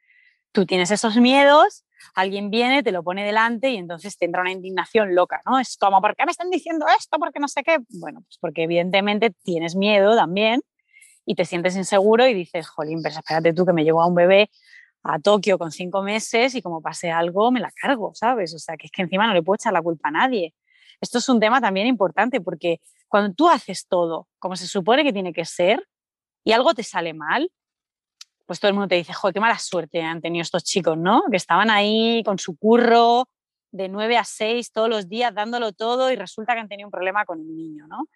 [0.52, 1.84] Tú tienes esos miedos
[2.14, 5.58] alguien viene, te lo pone delante y entonces te entra una indignación loca, ¿no?
[5.58, 7.18] Es como, ¿por qué me están diciendo esto?
[7.18, 7.78] Porque no sé qué.
[7.90, 10.62] Bueno, pues porque evidentemente tienes miedo también
[11.24, 14.14] y te sientes inseguro y dices, jolín, pero espérate tú que me llevo a un
[14.14, 14.50] bebé
[15.04, 18.54] a Tokio con cinco meses y como pase algo me la cargo, ¿sabes?
[18.54, 20.54] O sea, que es que encima no le puedo echar la culpa a nadie.
[21.00, 25.12] Esto es un tema también importante porque cuando tú haces todo como se supone que
[25.12, 25.88] tiene que ser
[26.44, 27.50] y algo te sale mal,
[28.52, 31.22] pues todo el mundo te dice, joder, qué mala suerte han tenido estos chicos, ¿no?
[31.30, 33.26] Que estaban ahí con su curro
[33.70, 36.90] de 9 a 6 todos los días dándolo todo y resulta que han tenido un
[36.90, 38.08] problema con el niño, ¿no?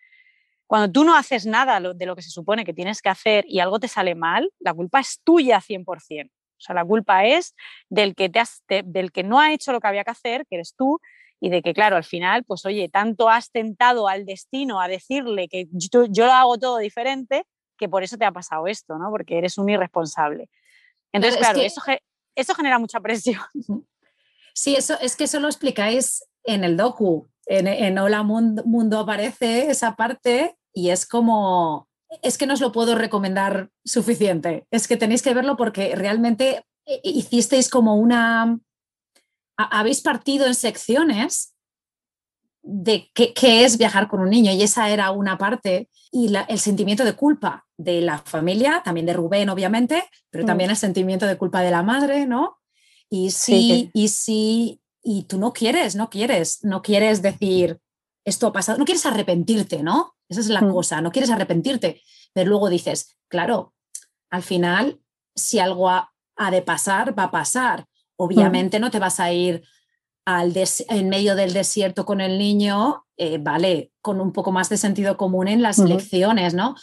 [0.67, 3.61] Cuando tú no haces nada de lo que se supone que tienes que hacer y
[3.61, 6.27] algo te sale mal, la culpa es tuya 100%.
[6.29, 7.55] O sea, la culpa es
[7.89, 10.75] del que, te del que no ha hecho lo que había que hacer, que eres
[10.77, 11.01] tú,
[11.41, 15.49] y de que, claro, al final, pues oye, tanto has tentado al destino a decirle
[15.49, 19.11] que yo lo hago todo diferente, que por eso te ha pasado esto, ¿no?
[19.11, 20.49] Porque eres un irresponsable.
[21.13, 21.81] Entonces, claro, eso,
[22.35, 23.41] eso genera mucha presión.
[24.59, 27.29] Sí, eso es que eso lo explicáis en el docu.
[27.45, 31.91] En, en Hola Mundo, Mundo aparece esa parte y es como,
[32.23, 34.67] es que no os lo puedo recomendar suficiente.
[34.71, 38.59] Es que tenéis que verlo porque realmente eh, hicisteis como una,
[39.57, 41.55] habéis partido en secciones
[42.63, 47.05] de qué, es viajar con un niño y esa era una parte y el sentimiento
[47.05, 50.47] de culpa de la familia, también de Rubén obviamente, pero mm.
[50.47, 52.59] también el sentimiento de culpa de la madre, ¿no?
[53.09, 57.79] Y sí, y sí, y tú no quieres, no quieres, no quieres decir
[58.27, 60.17] esto ha pasado, no quieres arrepentirte, ¿no?
[60.29, 60.73] Esa es la mm.
[60.73, 63.73] cosa, no quieres arrepentirte, pero luego dices, claro,
[64.31, 65.01] al final,
[65.35, 66.13] si algo ha,
[66.51, 67.81] de pasar, va a pasar.
[67.81, 67.85] Mm.
[68.17, 69.63] Obviamente no te vas a ir
[70.25, 70.53] al
[70.89, 75.17] en medio del desierto con el niño, eh, vale, con un poco más de sentido
[75.17, 76.75] común en las lecciones, ¿no?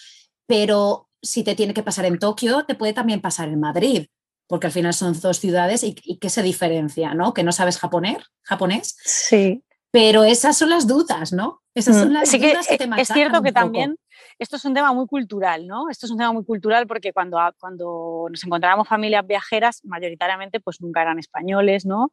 [0.45, 4.07] Pero si te tiene que pasar en Tokio, te puede también pasar en Madrid,
[4.47, 7.33] porque al final son dos ciudades y, y que se diferencia, ¿no?
[7.33, 8.97] Que no sabes japonés, japonés.
[9.03, 9.63] Sí.
[9.91, 11.61] Pero esas son las dudas, ¿no?
[11.75, 13.95] Esas son las dudas que, te Es cierto que también
[14.39, 15.87] esto es un tema muy cultural, ¿no?
[15.89, 20.81] Esto es un tema muy cultural porque cuando, cuando nos encontrábamos familias viajeras, mayoritariamente pues
[20.81, 22.11] nunca eran españoles, ¿no?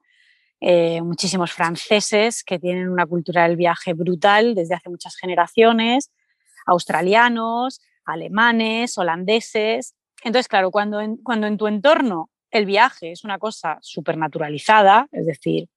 [0.60, 6.10] Eh, muchísimos franceses que tienen una cultura del viaje brutal desde hace muchas generaciones,
[6.66, 7.80] australianos,
[8.12, 9.94] alemanes, holandeses.
[10.24, 15.26] Entonces, claro, cuando en, cuando en tu entorno el viaje es una cosa supernaturalizada, es
[15.26, 15.68] decir,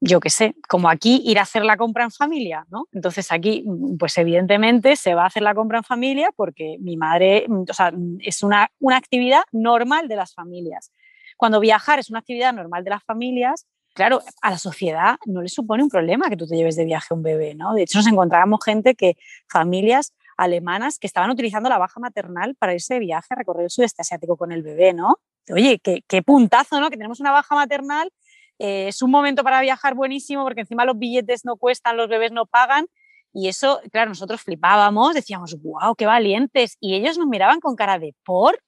[0.00, 2.86] yo qué sé, como aquí ir a hacer la compra en familia, ¿no?
[2.92, 3.64] Entonces aquí,
[3.98, 7.92] pues evidentemente se va a hacer la compra en familia porque mi madre, o sea,
[8.20, 10.92] es una, una actividad normal de las familias.
[11.38, 15.48] Cuando viajar es una actividad normal de las familias, claro, a la sociedad no le
[15.48, 17.72] supone un problema que tú te lleves de viaje un bebé, ¿no?
[17.72, 19.16] De hecho, nos encontrábamos gente que,
[19.48, 23.70] familias alemanas que estaban utilizando la baja maternal para irse de viaje a recorrer el
[23.70, 25.16] sudeste asiático con el bebé, ¿no?
[25.50, 26.90] Oye, qué, qué puntazo, ¿no?
[26.90, 28.10] Que tenemos una baja maternal,
[28.58, 32.32] eh, es un momento para viajar buenísimo porque encima los billetes no cuestan, los bebés
[32.32, 32.86] no pagan.
[33.32, 36.76] Y eso, claro, nosotros flipábamos, decíamos, wow, qué valientes.
[36.80, 38.60] Y ellos nos miraban con cara de por,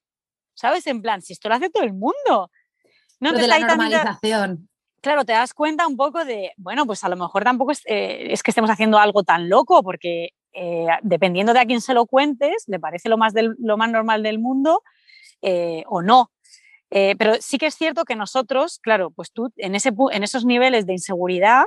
[0.54, 0.86] ¿sabes?
[0.88, 2.50] En plan, si esto lo hace todo el mundo.
[3.20, 4.68] No de la normalización.
[5.00, 8.34] claro, te das cuenta un poco de, bueno, pues a lo mejor tampoco es, eh,
[8.44, 12.64] que estemos haciendo algo tan loco, porque eh, dependiendo de a quién se lo cuentes,
[12.66, 14.82] le parece lo más, lo más normal del mundo
[15.42, 16.30] eh, o no.
[16.90, 20.86] pero sí que es cierto que nosotros, claro, pues tú en, ese, en esos niveles
[20.86, 21.64] de inseguridad,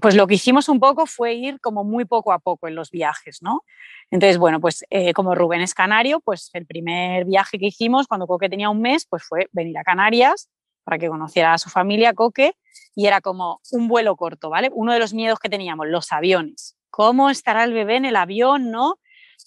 [0.00, 2.90] pues lo que hicimos un poco fue ir como muy poco a poco en los
[2.90, 3.62] viajes, ¿no?
[4.10, 4.82] Entonces, bueno, pues
[5.14, 9.06] como Rubén es canario, pues el primer viaje que hicimos cuando Coque tenía un mes,
[9.08, 10.48] pues fue venir a Canarias
[10.84, 12.54] para que conociera a su familia, Coque,
[12.94, 14.70] y era como un vuelo corto, ¿vale?
[14.72, 16.73] Uno de los miedos que teníamos, los aviones.
[16.94, 19.00] ¿Cómo estará el bebé en el avión, no?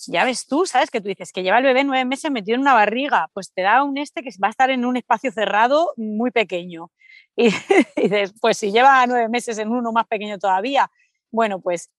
[0.08, 0.92] Ya ves tú, ¿sabes?
[0.92, 3.62] Que tú dices que lleva el bebé nueve meses metido en una barriga, pues te
[3.62, 6.92] da un este que va a estar en un espacio cerrado muy pequeño.
[7.38, 7.52] Y,
[7.96, 10.92] dices, pues si lleva nueve meses en uno más pequeño todavía,
[11.32, 11.90] bueno, pues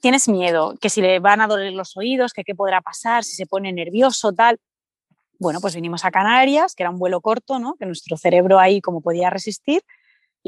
[0.00, 3.36] tienes miedo, que si le van a doler los oídos, que qué podrá pasar, si
[3.36, 4.58] se pone nervioso, tal.
[5.38, 7.76] Bueno, pues vinimos a Canarias, que era un vuelo corto, ¿no?
[7.78, 9.82] que nuestro cerebro ahí como podía resistir,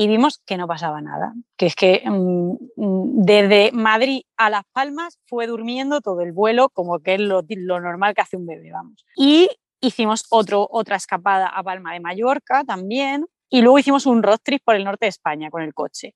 [0.00, 4.64] y vimos que no pasaba nada, que es que mm, mm, desde Madrid a Las
[4.72, 8.72] Palmas fue durmiendo todo el vuelo, como que es lo, normal que hace un bebé,
[8.72, 9.04] vamos.
[9.14, 14.38] Y hicimos otro, otra escapada a Palma de Mallorca también, y luego hicimos un road
[14.42, 16.14] trip por el norte de España con el coche,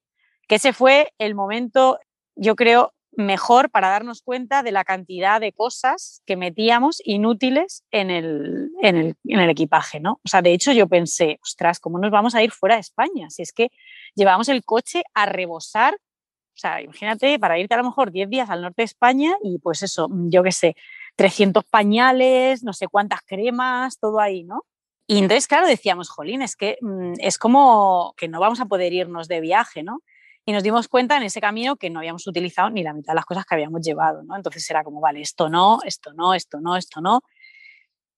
[0.49, 1.99] que ese fue el momento,
[2.37, 8.11] yo creo, mejor para darnos cuenta de la cantidad de cosas que metíamos inútiles en
[8.11, 10.20] el, en el, en el equipaje, ¿no?
[10.24, 13.31] O sea, de hecho yo pensé, ostras, ¿cómo nos vamos a ir fuera de España?
[13.31, 13.70] Si es que
[14.14, 18.50] llevamos el coche a rebosar, o sea, imagínate, para irte a lo mejor 10 días
[18.50, 20.77] al norte de España y pues eso, yo qué sé,
[21.16, 24.64] 300 pañales, no sé cuántas cremas, todo ahí, ¿no?
[25.07, 28.92] Y entonces, claro, decíamos, jolín, es que mm, es como que no vamos a poder
[28.92, 30.00] irnos de viaje, ¿no?
[30.46, 33.16] Y nos dimos cuenta en ese camino que no habíamos utilizado ni la mitad de
[33.16, 34.37] las cosas que habíamos llevado, ¿no?
[34.37, 37.22] Entonces era como, vale, esto no, esto no, esto no, esto no.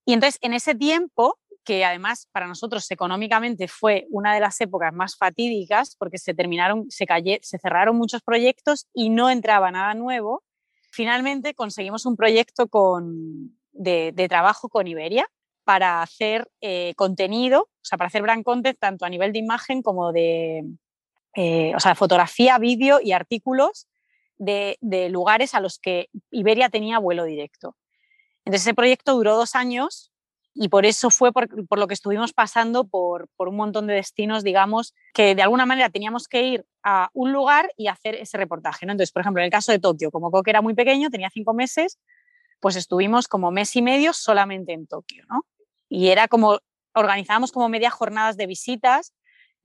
[0.05, 4.93] Y entonces en ese tiempo, que además para nosotros económicamente fue una de las épocas
[4.93, 7.05] más fatídicas porque se terminaron, se,
[7.41, 10.43] se cerraron muchos proyectos y no entraba nada nuevo,
[10.91, 15.27] finalmente conseguimos un proyecto con, de, trabajo con Iberia
[15.63, 19.81] para hacer eh, contenido, o sea, para hacer brand content tanto a nivel de imagen
[19.81, 20.63] como de,
[21.39, 23.87] eh, o sea, fotografía, vídeo y artículos
[24.39, 24.75] de,
[25.11, 27.75] lugares a los que Iberia tenía vuelo directo.
[28.43, 30.11] Entonces ese proyecto duró dos años
[30.55, 31.47] y por eso fue por,
[31.77, 36.27] lo que estuvimos pasando por, un montón de destinos, digamos, que de alguna manera teníamos
[36.27, 38.87] que ir a un lugar y hacer ese reportaje.
[38.87, 38.93] ¿no?
[38.93, 41.53] Entonces, por ejemplo, en el caso de Tokio, como Coque era muy pequeño, tenía cinco
[41.53, 41.99] meses,
[42.59, 45.23] pues estuvimos como mes y medio solamente en Tokio.
[45.29, 45.45] ¿no?
[45.87, 46.57] Y era como,
[46.95, 49.13] organizábamos como media jornadas de visitas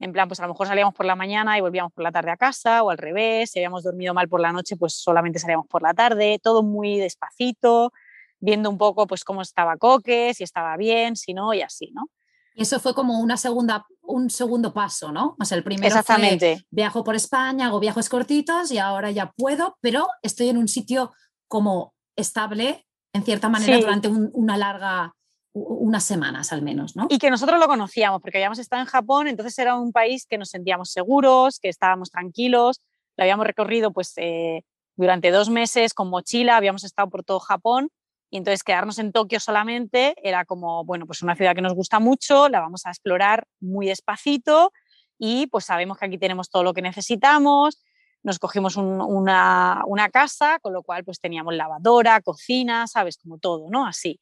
[0.03, 2.33] en plan, pues a lo mejor salíamos por la mañana y volvíamos por la tarde
[2.33, 5.69] a casa o al revés, si habíamos dormido mal por la noche, pues solamente salíamos
[5.69, 7.93] por la tarde, todo muy despacito,
[8.41, 12.11] viendo un poco pues cómo estaba Coque, si estaba bien, si no y así, ¿no?
[12.55, 15.37] Y eso fue como una segunda, un segundo paso, ¿no?
[15.39, 16.57] O sea, el primero Exactamente.
[16.57, 20.67] fue viajo por España, hago viajes cortitos y ahora ya puedo, pero estoy en un
[20.67, 21.13] sitio
[21.47, 25.15] como estable, en cierta manera, durante una larga
[25.55, 27.07] unas semanas al menos, ¿no?
[27.11, 30.39] Y que nosotros lo conocíamos, porque habíamos estado en Japón, entonces era un país que
[30.39, 32.81] nos sentíamos seguros, que estábamos tranquilos,
[33.17, 34.63] lo habíamos recorrido pues eh,
[34.97, 37.91] durante dos meses con mochila, habíamos estado por todo Japón,
[38.31, 42.01] y entonces quedarnos en Tokio solamente era como, bueno, pues una ciudad que nos gusta
[42.01, 44.73] mucho, la vamos a explorar muy despacito
[45.19, 47.85] y pues sabemos que aquí tenemos todo lo que necesitamos,
[48.23, 53.87] nos cogimos una, casa, con lo cual pues teníamos lavadora, cocina, sabes, como todo, ¿no?
[53.87, 54.19] Así.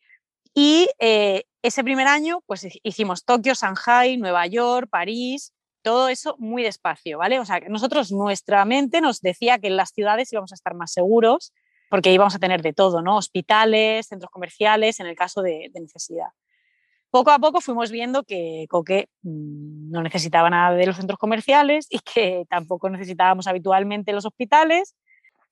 [0.55, 6.63] Y eh, ese primer año pues hicimos Tokio, Shanghai, Nueva York, París, todo eso muy
[6.63, 7.39] despacio, ¿vale?
[7.39, 10.93] O sea, nosotros, nuestra mente nos decía que en las ciudades íbamos a estar más
[10.93, 11.53] seguros
[11.91, 13.17] porque íbamos a tener de todo, ¿no?
[13.17, 16.29] Hospitales, centros comerciales, en el caso de, necesidad.
[17.11, 21.89] Poco a poco fuimos viendo que Coque mm, no necesitaba nada de los centros comerciales
[21.91, 24.95] y que tampoco necesitábamos habitualmente los hospitales.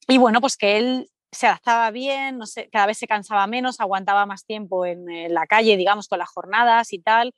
[0.07, 3.81] Y bueno, pues que él se adaptaba bien, no sé, cada vez se cansaba menos,
[3.81, 7.35] aguantaba más tiempo en, en la calle, digamos, con las jornadas y tal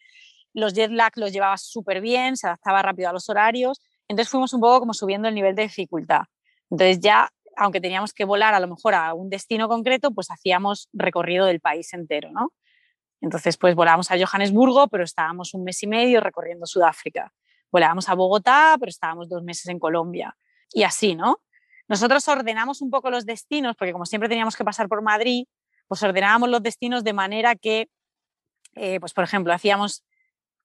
[0.52, 4.52] los jet lag los llevaba súper bien, se adaptaba rápido a los horarios, entonces fuimos
[4.52, 6.22] un poco como subiendo el nivel de dificultad.
[6.70, 10.88] Entonces ya, aunque teníamos que volar a lo mejor a un destino concreto, pues hacíamos
[10.92, 12.52] recorrido del país entero, ¿no?
[13.20, 17.32] Entonces, pues volábamos a Johannesburgo, pero estábamos un mes y medio recorriendo Sudáfrica.
[17.70, 20.34] Volábamos a Bogotá, pero estábamos dos meses en Colombia.
[20.72, 21.40] Y así, ¿no?
[21.90, 25.46] Nosotros ordenamos un poco los destinos, porque como siempre teníamos que pasar por Madrid,
[25.88, 27.88] pues ordenábamos los destinos de manera que,
[28.76, 30.04] eh, pues por ejemplo, hacíamos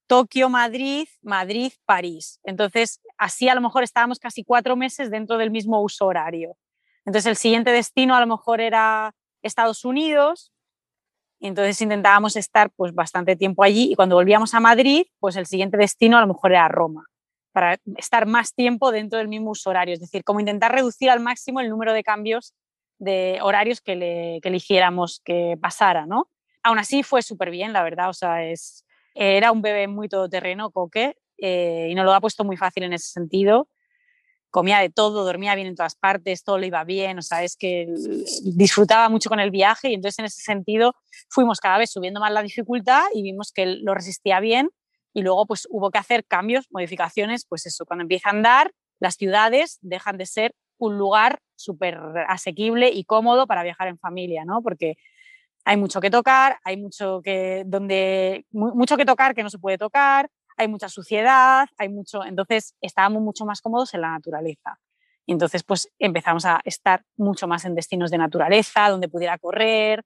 [0.06, 2.38] Tokio, Madrid, Madrid, París.
[2.44, 6.56] Entonces, así a lo mejor estábamos casi cuatro meses dentro del mismo uso horario.
[7.04, 9.12] Entonces, el siguiente destino a lo mejor era
[9.42, 10.52] Estados Unidos.
[11.40, 15.76] Entonces intentábamos estar pues bastante tiempo allí y cuando volvíamos a Madrid, pues el siguiente
[15.76, 17.04] destino a lo mejor era Roma,
[17.56, 19.94] para estar más tiempo dentro del mismo uso horario.
[19.94, 22.52] Es decir, como intentar reducir al máximo el número de cambios
[22.98, 26.28] de horarios que, le, que eligiéramos que pasara, ¿no?
[26.62, 30.70] Aún así fue súper bien, la verdad, o sea, es, era un bebé muy todoterreno,
[30.70, 33.70] Coque, eh, y nos lo ha puesto muy fácil en ese sentido.
[34.50, 37.56] Comía de todo, dormía bien en todas partes, todo le iba bien, o sea, es
[37.56, 37.86] que
[38.42, 40.94] disfrutaba mucho con el viaje y entonces en ese sentido
[41.30, 44.68] fuimos cada vez subiendo más la dificultad y vimos que lo resistía bien
[45.16, 49.14] y luego pues hubo que hacer cambios, modificaciones, pues eso, cuando empieza a andar, las
[49.14, 51.98] ciudades dejan de ser un lugar súper
[52.28, 54.60] asequible y cómodo para viajar en familia, ¿no?
[54.60, 54.96] Porque
[55.64, 59.78] hay mucho que tocar, hay mucho que, donde, mucho que tocar que no se puede
[59.78, 64.78] tocar, hay mucha suciedad, hay mucho, entonces estábamos mucho más cómodos en la naturaleza.
[65.24, 70.02] Y entonces pues empezamos a estar mucho más en destinos de naturaleza, donde pudiera correr,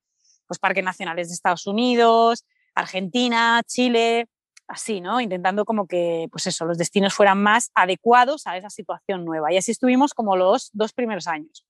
[0.46, 2.46] pues parques nacionales de Estados Unidos,
[2.76, 4.28] Argentina, Chile,
[4.70, 5.20] así, ¿no?
[5.20, 9.52] Intentando como que, pues eso, los destinos fueran más adecuados a esa situación nueva.
[9.52, 11.66] Y así estuvimos como los dos primeros años.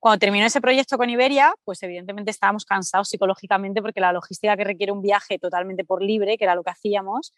[0.00, 4.64] Cuando terminó ese proyecto con Iberia, pues evidentemente estábamos cansados psicológicamente porque la logística que
[4.64, 7.34] requiere un viaje totalmente por libre, que era lo que hacíamos,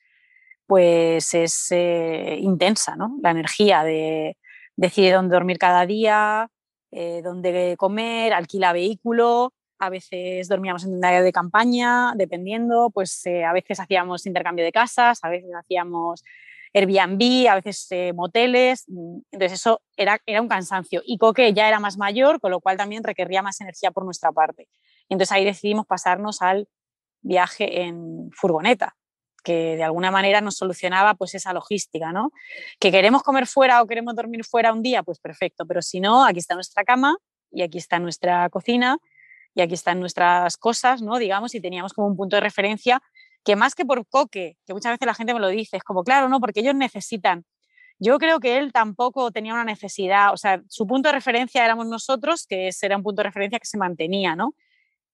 [0.67, 3.19] pues es eh, intensa, ¿no?
[3.21, 4.39] La energía de
[4.77, 6.49] decidir dónde dormir cada día,
[6.93, 13.27] eh, dónde comer, alquila vehículo, a veces dormíamos en un área de campaña, dependiendo, pues
[13.27, 16.23] eh, a veces hacíamos intercambio de casas, a veces hacíamos
[16.73, 21.03] Airbnb, a veces eh, moteles, mm, entonces eso era, era un cansancio.
[21.05, 24.31] Y Coque ya era más mayor, con lo cual también requería más energía por nuestra
[24.31, 24.69] parte.
[25.09, 26.69] entonces ahí decidimos pasarnos al
[27.21, 28.95] viaje en furgoneta,
[29.43, 32.31] que de alguna manera nos solucionaba pues esa logística, ¿no?
[32.79, 36.25] Que queremos comer fuera o queremos dormir fuera un día, pues perfecto, pero si no,
[36.25, 37.17] aquí está nuestra cama
[37.51, 38.99] y aquí está nuestra cocina
[39.55, 41.19] y aquí están nuestras cosas, ¿no?
[41.19, 43.03] Digamos, y teníamos como un punto de referencia
[43.45, 46.05] que más que por coque, que muchas veces la gente me lo dice, es como,
[46.05, 47.45] claro, no, porque ellos necesitan.
[47.99, 51.87] Yo creo que él tampoco tenía una necesidad, o sea, su punto de referencia éramos
[51.87, 54.55] nosotros, que era un punto de referencia que se mantenía, ¿no?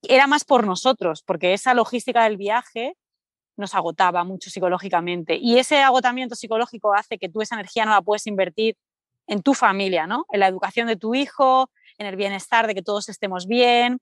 [0.03, 2.97] Era más por nosotros, porque esa logística del viaje
[3.57, 5.37] nos agotaba mucho psicológicamente.
[5.37, 8.77] Y ese agotamiento psicológico hace que tú esa energía no la puedes invertir
[9.27, 10.25] en tu familia, ¿no?
[10.33, 13.99] En la educación de tu hijo, en el bienestar de que todos estemos bien,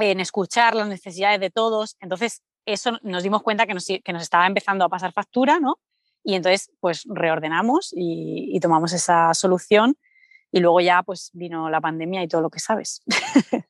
[0.00, 1.96] en escuchar las necesidades de todos.
[2.00, 5.78] Entonces, eso nos dimos cuenta que nos, que nos estaba empezando a pasar factura, ¿no?
[6.22, 9.96] Y entonces, pues reordenamos y, tomamos esa solución
[10.52, 13.02] y luego ya pues vino la pandemia y todo lo que sabes.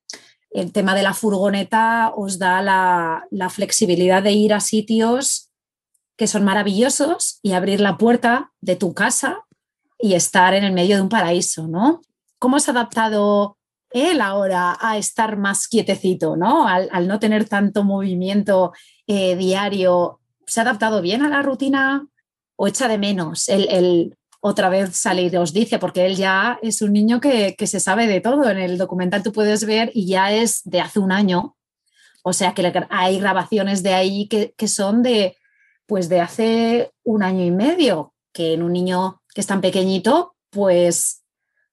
[0.51, 5.51] El tema de la furgoneta os da la, la flexibilidad de ir a sitios
[6.17, 9.47] que son maravillosos y abrir la puerta de tu casa
[9.99, 12.03] y estar en el medio de un paraíso, ¿no?
[12.39, 13.59] ¿Cómo has adaptado
[13.91, 16.67] él ahora a estar más quietecito, ¿no?
[16.67, 18.73] Al, no tener tanto movimiento
[19.07, 22.07] eh, diario, ¿se ha adaptado bien a la rutina
[22.57, 25.37] o echa de menos el, otra vez salir?
[25.39, 28.49] Os dice, porque él ya es un niño que, se sabe de todo.
[28.49, 31.57] En el documental tú puedes ver y ya es de hace un año.
[32.23, 35.37] O sea que hay grabaciones de ahí que, que son de,
[35.87, 40.37] pues de hace un año y medio, que en un niño que es tan pequeñito,
[40.51, 41.20] pues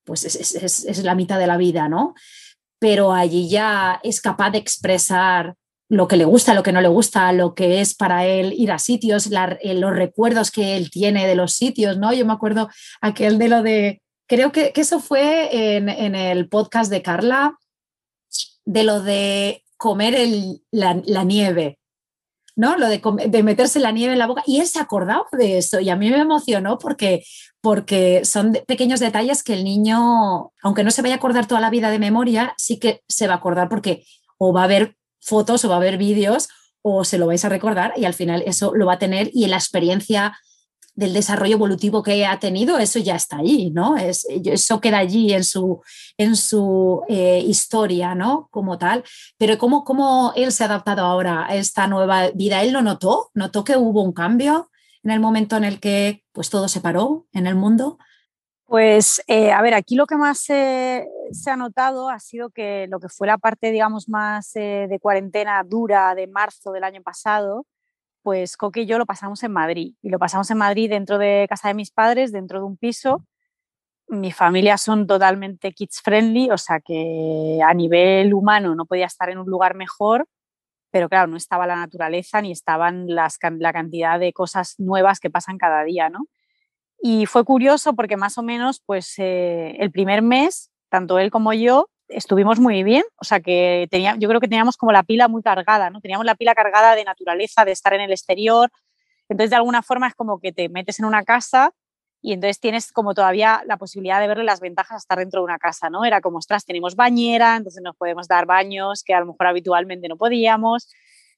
[0.07, 2.15] pues es, la mitad de la vida, ¿no?
[2.79, 5.55] Pero allí ya es capaz de expresar
[5.89, 8.71] lo que le gusta, lo que no le gusta, lo que es para él ir
[8.71, 12.13] a sitios, eh, los recuerdos que él tiene de los sitios, ¿no?
[12.13, 12.69] Yo me acuerdo
[13.01, 17.57] aquel de lo de, creo que, eso fue en, el podcast de Carla,
[18.65, 20.15] de lo de comer
[20.71, 21.76] la, nieve,
[22.57, 22.75] ¿no?
[22.75, 24.43] Lo de, de, meterse la nieve en la boca.
[24.45, 27.23] Y él se acordaba de eso y a mí me emocionó porque,
[27.61, 31.69] porque son pequeños detalles que el niño, aunque no se vaya a acordar toda la
[31.69, 34.03] vida de memoria, sí que se va a acordar porque
[34.39, 36.49] o va a ver fotos o va a ver vídeos
[36.81, 39.43] o se lo vais a recordar y al final eso lo va a tener y
[39.43, 40.37] en la experiencia
[40.97, 43.95] del desarrollo evolutivo que ha tenido, eso ya está allí, ¿no?
[43.97, 45.79] Es, eso queda allí en su,
[46.17, 48.47] en su eh, historia, ¿no?
[48.49, 49.03] Como tal.
[49.37, 52.63] Pero ¿cómo, ¿cómo él se ha adaptado ahora a esta nueva vida?
[52.63, 53.29] ¿Él lo notó?
[53.35, 54.71] ¿Notó que hubo un cambio
[55.03, 57.99] en el momento en el que pues, todo se paró en el mundo?
[58.65, 61.05] Pues, eh, a ver, aquí lo que más se
[61.45, 65.63] ha notado ha sido que lo que fue la parte, digamos, más eh, de cuarentena
[65.63, 67.67] dura de marzo del año pasado,
[68.27, 69.93] pues Coque y yo lo pasamos en Madrid.
[70.01, 73.25] Y lo pasamos en Madrid dentro de casa de mis padres, dentro de un piso.
[74.09, 79.29] Mi familia son totalmente kids friendly, o sea que a nivel humano no podía estar
[79.29, 80.27] en un lugar mejor,
[80.91, 85.29] pero claro, no estaba la naturaleza ni estaban las, la cantidad de cosas nuevas que
[85.29, 86.25] pasan cada día, ¿no?
[87.01, 91.53] Y fue curioso porque más o menos, pues eh, el primer mes, tanto él como
[91.53, 93.03] yo, estuvimos muy bien.
[93.17, 96.01] O sea que tenía, yo creo que teníamos como la pila muy cargada, ¿no?
[96.01, 98.71] Teníamos la pila cargada de naturaleza, de estar en el exterior.
[99.29, 101.71] Entonces, de alguna forma es como que te metes en una casa
[102.21, 105.45] y entonces tienes como todavía la posibilidad de verle las ventajas a estar dentro de
[105.45, 106.05] una casa, ¿no?
[106.05, 110.07] Era como, ostras, tenemos bañera, entonces nos podemos dar baños que a lo mejor habitualmente
[110.07, 110.89] no podíamos.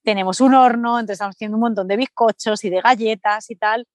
[0.04, 3.86] Tenemos un horno, entonces estamos haciendo un montón de bizcochos y de galletas y tal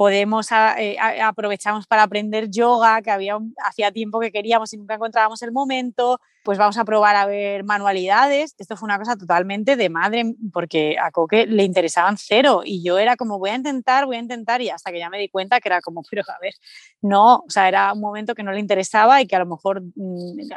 [0.00, 0.48] podemos
[0.78, 5.52] eh, aprovechamos para aprender yoga, que había hacía tiempo que queríamos y nunca encontrábamos el
[5.52, 8.54] momento, pues vamos a probar a ver manualidades.
[8.56, 12.98] Esto fue una cosa totalmente de madre, porque a Coque le interesaban cero y yo
[12.98, 15.60] era como voy a intentar, voy a intentar y hasta que ya me di cuenta
[15.60, 16.54] que era como, pero a ver,
[17.02, 19.82] no, o sea, era un momento que no le interesaba y que a lo mejor
[19.82, 20.48] mm,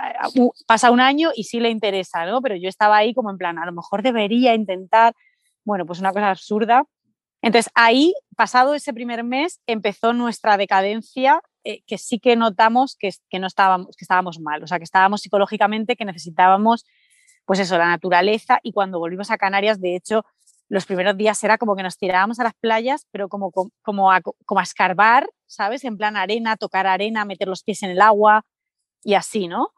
[0.65, 2.41] pasa un año y sí le interesa, ¿no?
[2.41, 5.13] Pero yo estaba ahí como en plan, a lo mejor debería intentar,
[5.65, 6.85] bueno, pues una cosa absurda
[7.43, 13.11] entonces ahí, pasado ese primer mes, empezó nuestra decadencia, eh, que sí que notamos que,
[13.29, 16.85] que, no estábamos, que estábamos mal, o sea, que estábamos psicológicamente, que necesitábamos,
[17.45, 18.61] pues eso, la naturaleza.
[18.63, 20.23] Y cuando volvimos a Canarias, de hecho,
[20.69, 24.21] los primeros días era como que nos tirábamos a las playas, pero como, como, a,
[24.21, 25.83] como a escarbar, ¿sabes?
[25.83, 28.45] En plan arena, tocar arena, meter los pies en el agua
[29.03, 29.73] y así, ¿no?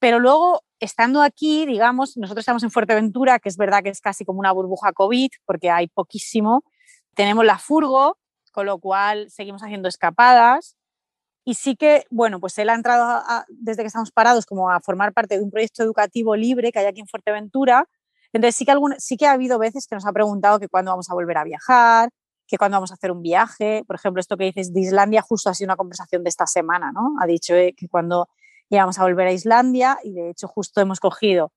[0.00, 4.24] Pero luego, estando aquí, digamos, nosotros estamos en Fuerteventura, que es verdad que es casi
[4.24, 6.64] como una burbuja COVID, porque hay poquísimo,
[7.16, 8.18] tenemos la furgo,
[8.52, 10.76] con lo cual seguimos haciendo escapadas.
[11.44, 15.12] Y sí que, bueno, pues él ha entrado desde que estamos parados como a formar
[15.12, 17.88] parte de un proyecto educativo libre que hay aquí en Fuerteventura.
[18.32, 21.08] Entonces sí que, sí que ha habido veces que nos ha preguntado que cuándo vamos
[21.08, 22.10] a volver a viajar,
[22.46, 23.82] que cuándo vamos a hacer un viaje.
[23.86, 26.92] Por ejemplo, esto que dices de Islandia justo ha sido una conversación de esta semana,
[26.92, 27.14] ¿no?
[27.20, 28.28] Ha dicho eh, que cuando
[28.68, 31.52] íbamos a volver a Islandia y de hecho justo hemos cogido,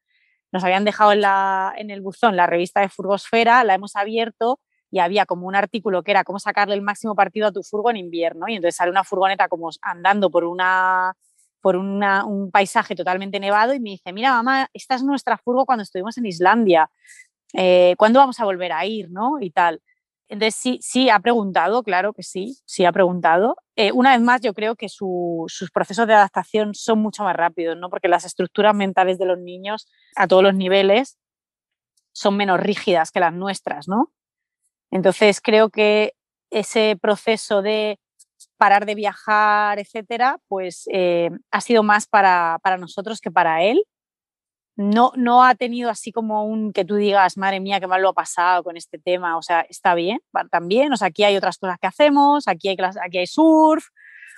[0.52, 4.60] nos habían dejado en, la, en el buzón la revista de Furgosfera, la hemos abierto
[4.92, 7.90] y había como un artículo que era cómo sacarle el máximo partido a tu furgo
[7.90, 11.14] en invierno y entonces sale una furgoneta como andando por una
[11.62, 15.84] por un paisaje totalmente nevado y me dice, mira mamá, esta es nuestra furgo cuando
[15.84, 16.90] estuvimos en Islandia,
[17.54, 19.12] eh, ¿cuándo vamos a volver a ir?
[19.12, 19.42] ¿no?
[19.42, 19.82] Y tal.
[20.30, 23.58] Entonces sí, sí, ha preguntado, claro que sí, sí ha preguntado.
[23.76, 27.76] Eh, una vez más, yo creo que sus procesos de adaptación son mucho más rápidos,
[27.78, 27.90] ¿no?
[27.90, 31.18] porque las estructuras mentales de los niños a todos los niveles
[32.14, 34.12] son menos rígidas que las nuestras, ¿no?
[34.92, 36.14] Entonces creo que
[36.50, 38.00] ese proceso de
[38.58, 43.84] parar de viajar, etcétera, pues eh, ha sido más para, nosotros que para él.
[44.76, 48.10] No, no ha tenido así como un que tú digas, madre mía, qué mal lo
[48.10, 49.38] ha pasado con este tema.
[49.38, 50.22] O sea, está bien,
[50.52, 50.94] también.
[50.94, 53.86] O sea, aquí hay otras cosas que hacemos, aquí hay, aquí hay surf,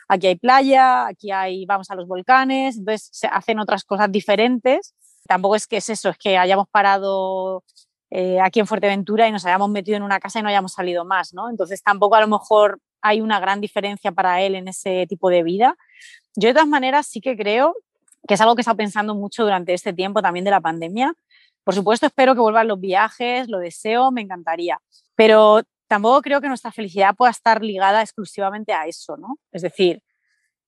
[0.07, 4.95] aquí hay playa, aquí hay, vamos a los volcanes, entonces se hacen otras cosas diferentes.
[5.27, 7.63] Tampoco es que es eso, es que hayamos parado
[8.11, 11.05] eh, aquí en Fuerteventura y nos hayamos metido en una casa y no hayamos salido
[11.05, 11.49] más, ¿no?
[11.49, 15.43] Entonces tampoco a lo mejor hay una gran diferencia para él en ese tipo de
[15.43, 15.77] vida.
[16.35, 17.73] Yo de todas maneras sí que creo
[18.27, 21.13] que es algo que he estado pensando mucho durante este tiempo también de la pandemia.
[21.63, 24.79] Por supuesto espero que vuelvan los viajes, lo deseo, me encantaría,
[25.15, 29.37] pero tampoco creo que nuestra felicidad pueda estar ligada exclusivamente a eso, ¿no?
[29.53, 30.03] Es decir,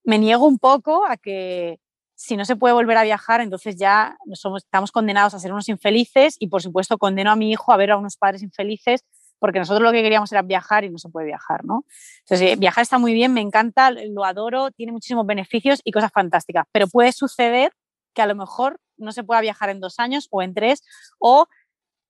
[0.02, 1.78] me niego un poco a que
[2.14, 4.16] si no se puede volver a viajar, entonces ya
[4.56, 7.90] estamos condenados a ser unos infelices y por supuesto condeno a mi hijo a ver
[7.90, 9.04] a unos padres infelices
[9.44, 11.84] porque nosotros lo que queríamos era viajar y no se puede viajar, ¿no?
[12.20, 16.12] Entonces, eh, viajar está muy bien, me encanta, lo adoro, tiene muchísimos beneficios y cosas
[16.12, 17.72] fantásticas, pero puede suceder
[18.14, 20.82] que a lo mejor no se pueda viajar en dos años o en tres,
[21.18, 21.46] o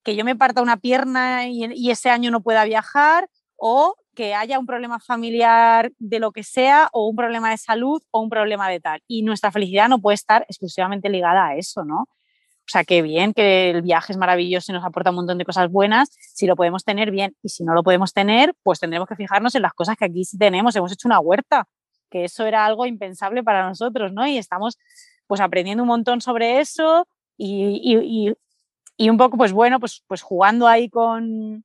[0.04, 4.58] que yo me parta una pierna y, ese año no pueda viajar o que haya
[4.58, 8.68] un problema familiar de lo que sea o un problema de salud o un problema
[8.68, 9.02] de tal.
[9.06, 12.06] Y nuestra felicidad no puede estar exclusivamente ligada a eso, ¿no?
[12.66, 15.44] O sea, qué bien, que el viaje es maravilloso y nos aporta un montón de
[15.44, 17.36] cosas buenas, si lo podemos tener bien.
[17.42, 20.24] Y si no lo podemos tener, pues tendremos que fijarnos en las cosas que aquí
[20.24, 20.74] sí tenemos.
[20.74, 21.68] Hemos hecho una huerta,
[22.08, 24.26] que eso era algo impensable para nosotros, ¿no?
[24.26, 24.78] Y estamos
[25.26, 27.06] pues aprendiendo un montón sobre eso
[27.36, 28.34] y,
[28.96, 31.64] y, un poco, pues bueno, pues, pues jugando ahí con,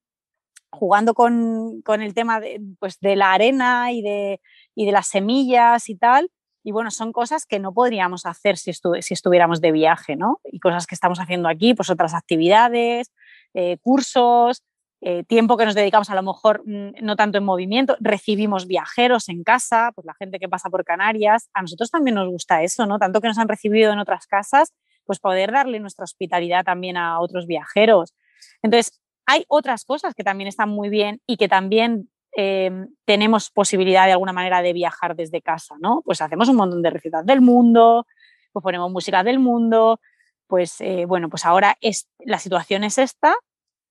[0.71, 4.41] jugando con, con el tema de, pues, de la arena y de,
[4.75, 6.29] y de las semillas y tal,
[6.63, 10.39] y bueno, son cosas que no podríamos hacer si, si estuviéramos de viaje, ¿no?
[10.43, 13.11] Y cosas que estamos haciendo aquí, pues otras actividades,
[13.53, 14.63] eh, cursos,
[15.01, 19.29] eh, tiempo que nos dedicamos a lo mejor mm, no tanto en movimiento, recibimos viajeros
[19.29, 22.85] en casa, pues la gente que pasa por Canarias, a nosotros también nos gusta eso,
[22.85, 22.99] ¿no?
[22.99, 24.73] Tanto que nos han recibido en otras casas,
[25.05, 28.13] pues poder darle nuestra hospitalidad también a otros viajeros.
[28.61, 28.99] Entonces,
[29.29, 34.11] hay otras cosas que también están muy bien y que también Em, tenemos posibilidad de
[34.11, 36.01] alguna manera de viajar desde casa, ¿no?
[36.05, 38.05] Pues hacemos un montón de recetas del mundo,
[38.51, 39.99] pues ponemos música del mundo,
[40.47, 43.35] pues eh, bueno, pues ahora es, la situación es esta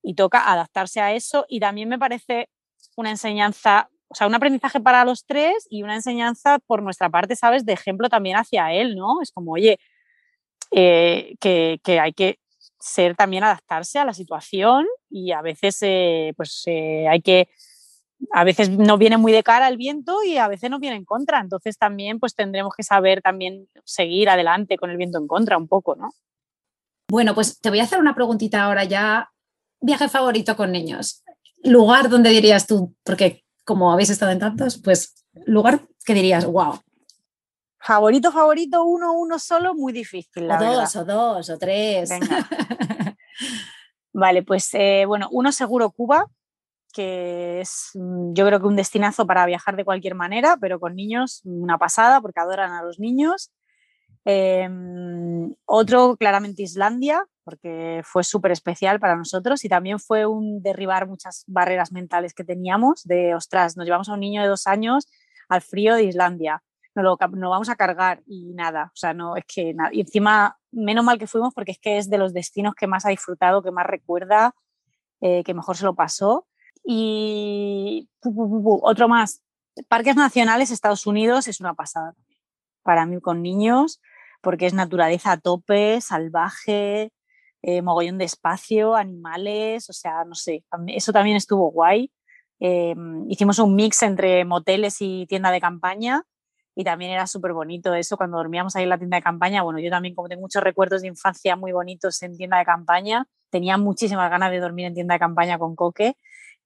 [0.03, 2.49] y toca adaptarse a eso y también me parece
[2.97, 7.35] una enseñanza, o sea, un aprendizaje para los tres y una enseñanza por nuestra parte,
[7.37, 7.67] ¿sabes?
[7.67, 9.21] De ejemplo también hacia él, ¿no?
[9.21, 9.79] Es como, oye,
[10.71, 12.39] eh, que, que, hay que
[12.79, 17.49] ser también adaptarse a la situación y a veces eh, pues hay que
[18.33, 21.05] a veces no viene muy de cara el viento y a veces no viene en
[21.05, 21.41] contra.
[21.41, 25.69] Entonces también pues tendremos que saber también seguir adelante con el viento en contra un
[25.69, 26.11] poco, ¿no?
[27.11, 29.31] Bueno, pues te voy a hacer una preguntita ahora ya.
[29.81, 31.23] Viaje favorito con niños.
[31.63, 35.15] Lugar donde dirías tú, porque como habéis estado en tantos, pues
[35.47, 36.81] lugar que dirías, wow.
[37.89, 40.51] Favorito, favorito, uno, uno solo, muy difícil.
[40.51, 42.11] o dos, o dos, o tres.
[44.13, 46.27] vale, pues eh, bueno, uno seguro Cuba,
[46.93, 50.97] que es mm, yo creo que un destinazo para viajar de cualquier manera, pero con
[50.97, 53.53] niños una pasada porque adoran a los niños.
[54.27, 61.09] Em, otro claramente Islandia, porque fue súper especial para nosotros y también fue un derribar
[61.09, 65.09] muchas barreras mentales que teníamos de, ostras, nos llevamos a un niño de dos años
[65.49, 66.63] al frío de Islandia,
[67.03, 69.91] no lo, vamos a cargar y nada, o sea, no, es que nada.
[69.93, 73.07] Y encima, menos mal que fuimos porque es que es de los destinos que más
[73.07, 74.55] ha disfrutado, que más recuerda,
[75.21, 76.47] eh, que mejor se lo pasó.
[76.85, 79.43] Y otro más,
[79.89, 82.15] Parques Nacionales Estados Unidos es una pasada
[82.83, 84.01] para mí con niños,
[84.41, 87.13] porque es naturaleza a tope, salvaje,
[87.63, 92.11] eh, mogollón de espacio, animales, o sea, no sé, eso también estuvo guay.
[92.61, 92.95] Eh,
[93.29, 96.25] hicimos un mix entre moteles y tienda de campaña
[96.79, 99.65] y también era súper bonito eso cuando dormíamos ahí en la tienda de campaña.
[99.65, 103.27] Bueno, yo también como tengo muchos recuerdos de infancia muy bonitos en tienda de campaña,
[103.51, 106.17] tenía muchísimas ganas de dormir en tienda de campaña con Coque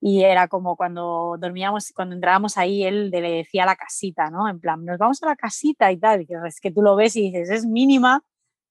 [0.03, 4.51] y era como cuando dormíamos, cuando entrábamos ahí, él le decía la casita, ¿no?
[4.51, 6.21] En plan, nos vamos a la casita y tal.
[6.21, 8.23] Y es que tú lo ves y dices, es mínima,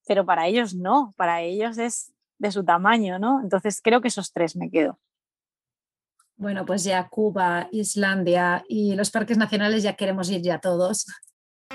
[0.06, 3.40] pero para ellos no, para ellos es de su tamaño, ¿no?
[3.42, 5.00] Entonces creo que esos tres me quedo.
[6.36, 11.06] Bueno, pues ya Cuba, Islandia y los parques nacionales ya queremos ir ya todos.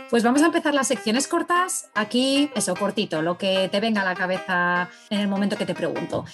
[0.09, 1.89] Pues vamos a empezar las secciones cortas.
[1.93, 5.75] Aquí, eso, cortito, lo que te venga a la cabeza en el momento que te
[5.75, 6.25] pregunto.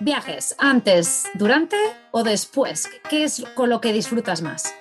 [0.00, 1.78] Viajes, antes, durante
[2.10, 2.90] o después.
[3.08, 4.74] ¿Qué es con lo que disfrutas más?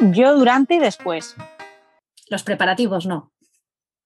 [0.00, 1.36] Yo durante y después.
[2.28, 3.32] Los preparativos no.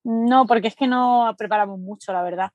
[0.05, 2.51] No, porque es que no preparamos mucho, la verdad.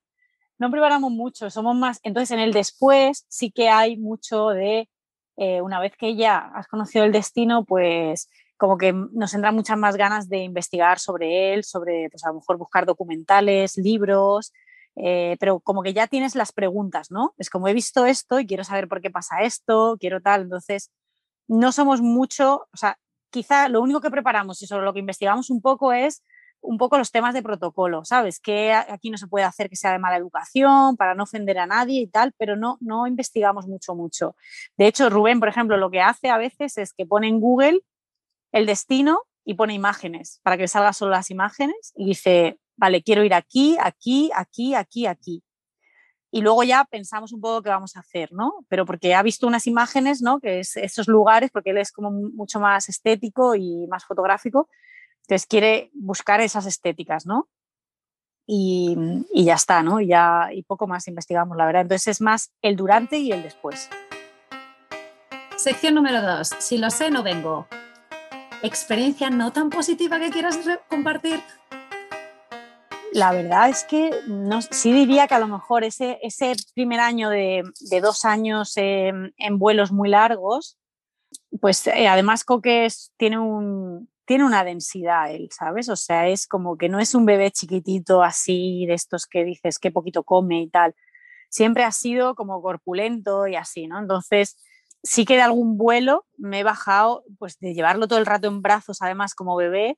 [0.60, 2.00] No preparamos mucho, somos más.
[2.04, 4.90] Entonces, en el después sí que hay mucho de,
[5.38, 9.78] eh, una vez que ya has conocido el destino, pues como que nos entran muchas
[9.78, 14.54] más ganas de investigar sobre él, sobre, pues a lo mejor buscar documentales, libros,
[14.96, 17.34] eh, pero como que ya tienes las preguntas, ¿no?
[17.38, 20.92] Es como he visto esto y quiero saber por qué pasa esto, quiero tal, entonces
[21.48, 22.98] no somos mucho, o sea,
[23.32, 26.24] quizá lo único que preparamos y sobre lo que investigamos un poco es
[26.62, 28.40] un poco los temas de protocolo, ¿sabes?
[28.40, 31.68] Que aquí no se puede hacer que sea de mala educación, para no ofender a
[31.68, 34.36] nadie y tal, pero no, no investigamos mucho, mucho.
[34.78, 37.82] De hecho, Rubén, por ejemplo, lo que hace a veces es que pone en Google
[38.54, 43.26] el destino y pone imágenes para que salga solo las imágenes y dice, vale, quiero
[43.26, 45.44] ir aquí, aquí, aquí, aquí, aquí.
[46.32, 48.66] Y luego ya pensamos un poco qué vamos a hacer, ¿no?
[48.68, 50.40] Pero porque ha visto unas imágenes, ¿no?
[50.40, 54.70] Que es esos lugares, porque él es como mucho más estético y más fotográfico,
[55.22, 57.50] entonces quiere buscar esas estéticas, ¿no?
[58.46, 58.98] Y,
[59.34, 60.02] y ya está, ¿no?
[60.02, 61.84] Y, ya, y poco más investigamos, la verdad.
[61.84, 63.90] Entonces es más el durante y el después.
[65.56, 66.50] Sección número dos.
[66.60, 67.68] Si lo sé, no vengo.
[68.64, 70.58] ¿Experiencia no tan positiva que quieras
[70.88, 71.42] compartir?
[73.12, 77.30] La verdad es que no, sí diría que a lo mejor ese, ese primer año
[77.30, 77.62] de,
[78.02, 80.80] dos años en vuelos muy largos,
[81.60, 82.88] pues eh, además Coque
[83.18, 85.90] tiene, un, tiene una densidad él, ¿sabes?
[85.90, 89.78] O sea, es como que no es un bebé chiquitito así, de estos que dices
[89.78, 90.96] que poquito come y tal.
[91.50, 94.00] Siempre ha sido como corpulento y así, ¿no?
[94.00, 94.58] Entonces,
[95.04, 98.62] sí que de algún vuelo me he bajado, pues de llevarlo todo el rato en
[98.62, 99.98] brazos, además como bebé,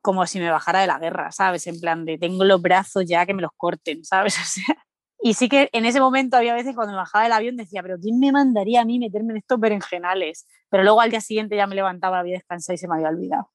[0.00, 1.66] como si me bajara de la guerra, ¿sabes?
[1.66, 4.36] En plan de tengo los brazos ya que me los corten, ¿sabes?
[4.40, 4.76] O sea,
[5.20, 7.98] y sí que en ese momento había veces cuando me bajaba del avión decía, pero
[7.98, 10.46] ¿quién me mandaría a mí meterme en estos berenjenales?
[10.70, 13.50] Pero luego al día siguiente ya me levantaba, había descansado y se me había olvidado.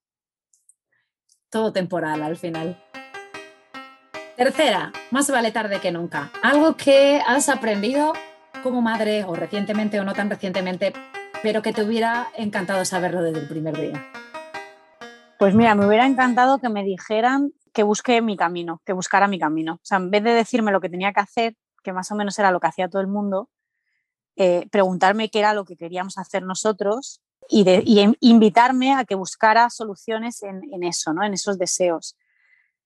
[1.50, 2.84] Todo temporal al final.
[4.36, 6.32] Tercera, más vale tarde que nunca.
[6.42, 8.14] Algo que has aprendido
[8.64, 10.94] como madre o recientemente o no tan recientemente,
[11.44, 14.08] pero que te hubiera encantado saberlo desde el primer día.
[15.38, 19.38] Pues mira, me hubiera encantado que me dijeran que busque mi camino, que buscara mi
[19.38, 19.74] camino.
[19.74, 22.40] O sea, en vez de decirme lo que tenía que hacer, que más o menos
[22.40, 23.50] era lo que hacía todo el mundo,
[24.38, 27.66] eh, preguntarme qué era lo que queríamos hacer nosotros y,
[28.22, 31.24] invitarme a que buscara soluciones en, eso, ¿no?
[31.24, 32.16] en esos deseos.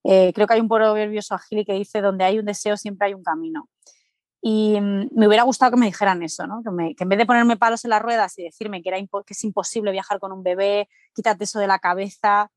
[0.04, 3.14] Eh, creo que hay un proverbio suajili que dice, donde hay un deseo siempre hay
[3.14, 3.70] un camino.
[4.50, 6.64] Y mm, me hubiera gustado que me dijeran eso, ¿no?
[6.64, 9.34] que, que, en vez de ponerme palos en las ruedas y decirme que, era que
[9.34, 12.50] es imposible viajar con un bebé, quítate eso de la cabeza,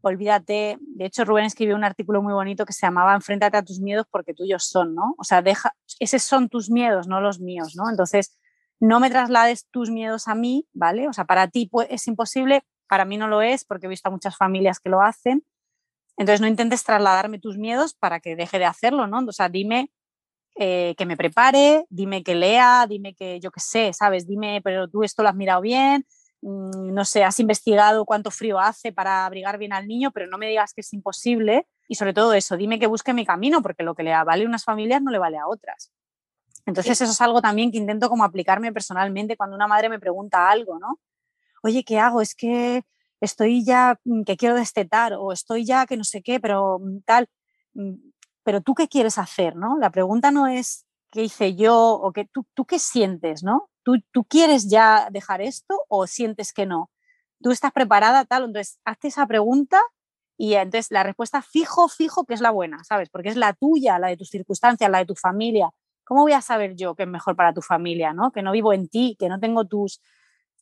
[0.00, 0.76] olvídate.
[0.80, 4.06] De hecho, Rubén escribió un artículo muy bonito que se llamaba Enfréntate a tus miedos
[4.10, 5.14] porque tuyos son, ¿no?
[5.18, 7.88] O sea, deja, esos son tus miedos, no los míos, ¿no?
[7.88, 8.36] Entonces,
[8.80, 11.06] no me traslades tus miedos a mí, ¿vale?
[11.06, 14.12] O sea, para ti es imposible, para mí no lo es porque he visto a
[14.12, 15.44] muchas familias que lo hacen.
[16.16, 19.20] Entonces, no intentes trasladarme tus miedos para que deje de hacerlo, ¿no?
[19.20, 19.92] O sea, dime
[20.58, 24.26] eh, que me prepare, dime que lea, dime que yo qué sé, ¿sabes?
[24.26, 26.06] Dime, pero tú esto lo has mirado bien,
[26.42, 30.38] Mm, no sé, has investigado cuánto frío hace para abrigar bien al niño, pero no
[30.38, 31.66] me digas que es imposible.
[31.88, 34.46] Y sobre todo eso, dime que busque mi camino, porque lo que le vale a
[34.46, 35.92] unas familias no le vale a otras.
[36.66, 40.50] Entonces eso es algo también que intento como aplicarme personalmente cuando una madre me pregunta
[40.50, 41.00] algo, ¿no?
[41.62, 42.20] Oye, ¿qué hago?
[42.20, 42.82] Es que
[43.20, 47.00] estoy ya mm, que quiero destetar o estoy ya que no sé qué, pero mm,
[47.04, 47.28] tal.
[48.46, 49.76] Pero tú qué quieres hacer, ¿no?
[49.76, 53.70] La pregunta no es qué hice yo o qué, tú, tú qué sientes, ¿no?
[53.82, 56.92] ¿Tú, quieres ya dejar esto o sientes que no?
[57.42, 58.44] ¿Tú estás preparada tal?
[58.44, 59.80] Entonces, hazte esa pregunta
[60.36, 63.10] y entonces la respuesta fijo, fijo, que es la buena, ¿sabes?
[63.10, 65.70] Porque es la tuya, la de tus circunstancias, la de tu familia.
[66.04, 68.30] ¿Cómo voy a saber yo qué es mejor para tu familia, ¿no?
[68.30, 70.00] Que no vivo en ti, que no tengo tus,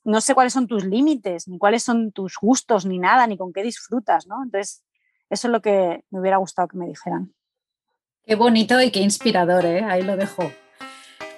[0.05, 3.53] no sé cuáles son tus límites, ni cuáles son tus gustos, ni nada, ni con
[3.53, 4.43] qué disfrutas, ¿no?
[4.43, 4.83] Entonces,
[5.29, 7.35] eso es lo que me hubiera gustado que me dijeran.
[8.27, 9.85] Qué bonito y qué inspirador, ¿eh?
[9.85, 10.51] Ahí lo dejo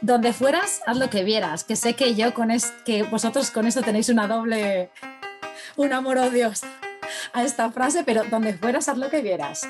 [0.00, 3.66] donde fueras, haz lo que vieras, que sé que yo con es, que vosotros con
[3.66, 4.90] esto tenéis una doble,
[5.76, 6.62] un amor o Dios
[7.32, 9.68] a esta frase, pero donde fueras, haz lo que vieras.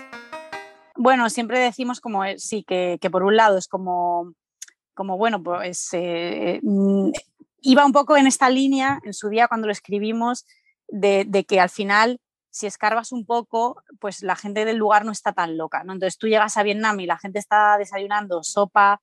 [0.97, 4.33] Bueno, siempre decimos como eh, sí, que, por un lado es como,
[4.95, 7.11] como bueno, pues eh, mm,
[7.63, 10.47] iba un poco en esta línea en su día cuando lo escribimos,
[10.89, 12.21] de, de, que al final,
[12.57, 15.93] si escarbas un poco, pues la gente del lugar no está tan loca, ¿no?
[15.93, 19.03] Entonces tú llegas a Vietnam y la gente está desayunando sopa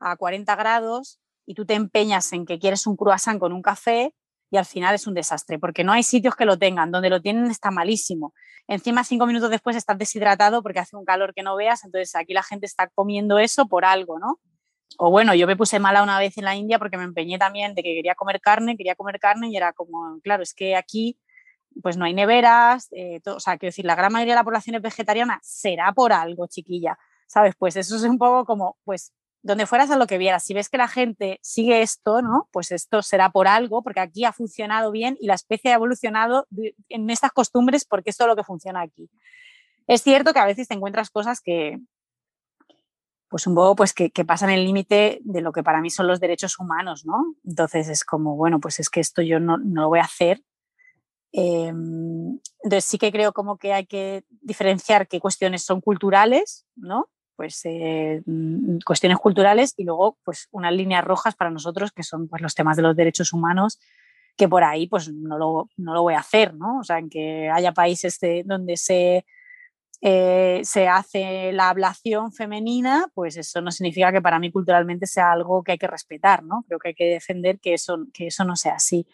[0.00, 4.14] a 40 grados y tú te empeñas en que quieres un croissant con un café
[4.50, 7.20] y al final es un desastre, porque no hay sitios que lo tengan, donde lo
[7.20, 8.32] tienen está malísimo.
[8.66, 12.32] Encima, cinco minutos después estás deshidratado porque hace un calor que no veas, entonces aquí
[12.32, 14.40] la gente está comiendo eso por algo, ¿no?
[14.96, 17.74] O bueno, yo me puse mala una vez en la India porque me empeñé también
[17.74, 21.18] de que quería comer carne, quería comer carne y era como, claro, es que aquí
[21.82, 24.76] pues no hay neveras, eh, o sea, quiero decir, la gran mayoría de la población
[24.76, 27.54] es vegetariana, será por algo, chiquilla, ¿sabes?
[27.58, 29.12] Pues eso es un poco como, pues
[29.42, 32.48] donde fueras a lo que vieras, si ves que la gente sigue esto, ¿no?
[32.52, 36.48] Pues esto será por algo, porque aquí ha funcionado bien y la especie ha evolucionado
[36.88, 39.08] en estas costumbres porque esto es lo que funciona aquí.
[39.86, 41.78] Es cierto que a veces te encuentras cosas que,
[43.28, 46.20] pues un poco, pues que, pasan el límite de lo que para mí son los
[46.20, 47.36] derechos humanos, ¿no?
[47.44, 50.42] Entonces es como, bueno, pues es que esto yo no, lo voy a hacer.
[51.38, 57.10] Em, entonces sí que creo como que hay que diferenciar qué cuestiones son culturales, ¿no?
[57.36, 62.28] pues eh, mm, cuestiones culturales y luego pues unas líneas rojas para nosotros que son
[62.28, 63.78] pues los temas de los derechos humanos
[64.36, 66.78] que por ahí pues no lo, no lo voy a hacer, ¿no?
[66.80, 69.24] O sea, en que haya países donde se,
[70.02, 75.32] eh, se hace la ablación femenina, pues eso no significa que para mí culturalmente sea
[75.32, 76.64] algo que hay que respetar, ¿no?
[76.68, 79.06] Creo que hay que defender que eso, que eso no sea así.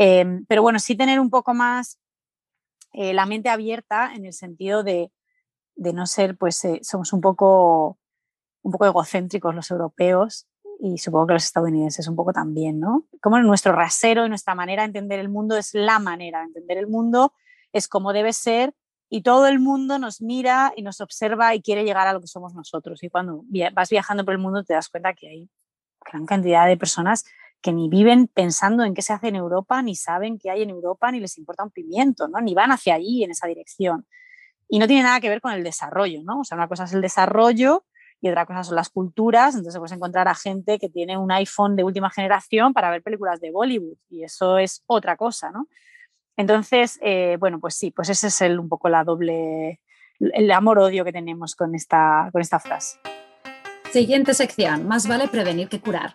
[0.00, 1.98] Em, pero bueno, sí tener un poco más
[2.92, 5.10] eh, la mente abierta en el sentido de,
[5.74, 7.98] de no ser, pues eh, somos un poco,
[8.62, 10.46] un poco egocéntricos los europeos
[10.78, 13.08] y supongo que los estadounidenses un poco también, ¿no?
[13.20, 16.78] Como nuestro rasero y nuestra manera de entender el mundo es la manera de entender
[16.78, 17.32] el mundo,
[17.72, 18.74] es como debe ser
[19.08, 22.28] y todo el mundo nos mira y nos observa y quiere llegar a lo que
[22.28, 23.02] somos nosotros.
[23.02, 23.42] Y cuando
[23.72, 25.50] vas viajando por el mundo te das cuenta que hay
[26.04, 27.24] gran cantidad de personas
[27.60, 30.70] que ni viven pensando en qué se hace en Europa, ni saben qué hay en
[30.70, 32.40] Europa, ni les importa un pimiento, ¿no?
[32.40, 34.06] ni van hacia allí en esa dirección.
[34.68, 36.40] Y no tiene nada que ver con el desarrollo, ¿no?
[36.40, 37.86] O sea, una cosa es el desarrollo
[38.20, 41.74] y otra cosa son las culturas, entonces puedes encontrar a gente que tiene un iPhone
[41.74, 45.68] de última generación para ver películas de Bollywood y eso es otra cosa, ¿no?
[46.36, 49.80] Entonces, eh, bueno, pues sí, pues ese es el, un poco la doble,
[50.20, 52.98] el amor-odio que tenemos con esta, con esta frase.
[53.90, 56.14] Siguiente sección, más vale prevenir que curar.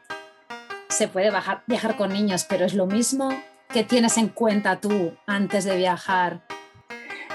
[0.93, 1.31] Se puede
[1.65, 3.29] viajar con niños, pero es lo mismo
[3.69, 6.45] que tienes en cuenta tú antes de viajar.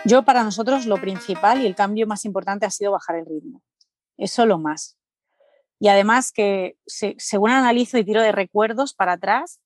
[0.05, 3.61] Yo para nosotros lo principal y el cambio más importante ha sido bajar el ritmo.
[4.17, 4.97] Eso lo más.
[5.81, 9.61] Y además que según analizo y tiro de recuerdos para atrás,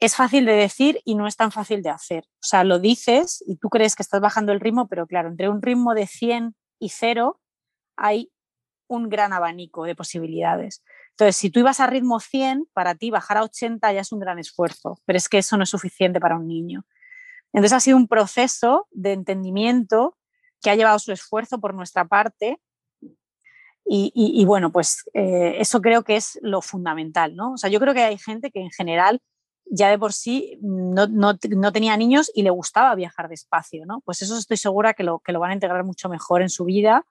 [0.00, 2.24] es fácil de decir y no es tan fácil de hacer.
[2.36, 5.50] O sea, lo dices y tú crees que estás bajando el ritmo, pero claro, entre
[5.50, 7.38] un ritmo de 100 y 0
[7.96, 8.32] hay
[8.88, 10.82] un gran abanico de posibilidades.
[11.14, 14.18] Entonces, si tú ibas a ritmo 100, para ti bajar a 80 ya es un
[14.18, 16.84] gran esfuerzo, pero es que eso no es suficiente para un niño.
[17.52, 20.16] Entonces, ha sido un proceso de entendimiento
[20.60, 22.60] que ha llevado su esfuerzo por nuestra parte
[23.86, 27.52] y, bueno, pues eh, eso creo que es lo fundamental, ¿no?
[27.52, 29.20] O sea, yo creo que hay gente que en general
[29.66, 34.00] ya de por sí no, no, no, tenía niños y le gustaba viajar despacio, ¿no?
[34.04, 36.64] Pues eso estoy segura que lo, que lo van a integrar mucho mejor en su
[36.64, 37.04] vida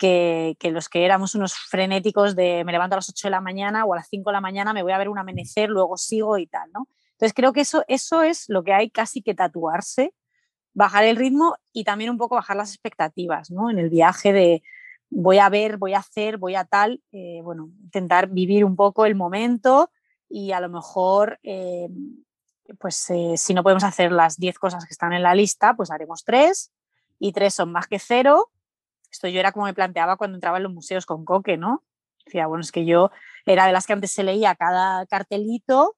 [0.00, 3.84] que, los que éramos unos frenéticos de me levanto a las 8 de la mañana
[3.84, 6.38] o a las 5 de la mañana, me voy a ver un amanecer, luego sigo
[6.38, 6.88] y tal, ¿no?
[7.12, 10.14] Entonces creo que eso, eso es lo que hay casi que tatuarse,
[10.72, 13.70] bajar el ritmo y también un poco bajar las expectativas, ¿no?
[13.70, 14.62] En el viaje de
[15.10, 19.04] voy a ver, voy a hacer, voy a tal, eh, bueno, intentar vivir un poco
[19.04, 19.90] el momento,
[20.28, 21.88] y a lo mejor, eh,
[22.78, 25.90] pues eh, si no podemos hacer las 10 cosas que están en la lista, pues
[25.90, 26.72] haremos tres
[27.18, 28.50] y tres son más que cero.
[29.10, 31.84] Esto yo era como me planteaba cuando entraba en los museos con Coque, ¿no?
[32.24, 33.10] Decía, bueno, es que yo
[33.46, 35.96] era de las que antes se leía cada cartelito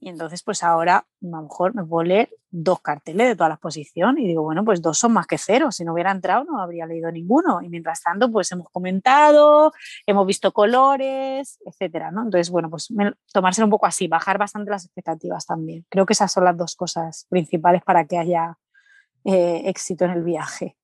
[0.00, 3.56] y entonces, pues ahora a lo mejor me puedo leer dos carteles de toda la
[3.56, 5.72] exposición y digo, bueno, pues dos son más que cero.
[5.72, 7.60] Si no hubiera entrado, no habría leído ninguno.
[7.62, 9.72] Y mientras tanto, pues hemos comentado,
[10.06, 12.22] hemos visto colores, etcétera, ¿no?
[12.22, 12.88] Entonces, bueno, pues
[13.32, 15.84] tomárselo un poco así, bajar bastante las expectativas también.
[15.88, 18.56] Creo que esas son las dos cosas principales para que haya
[19.24, 20.76] eh, éxito en el viaje.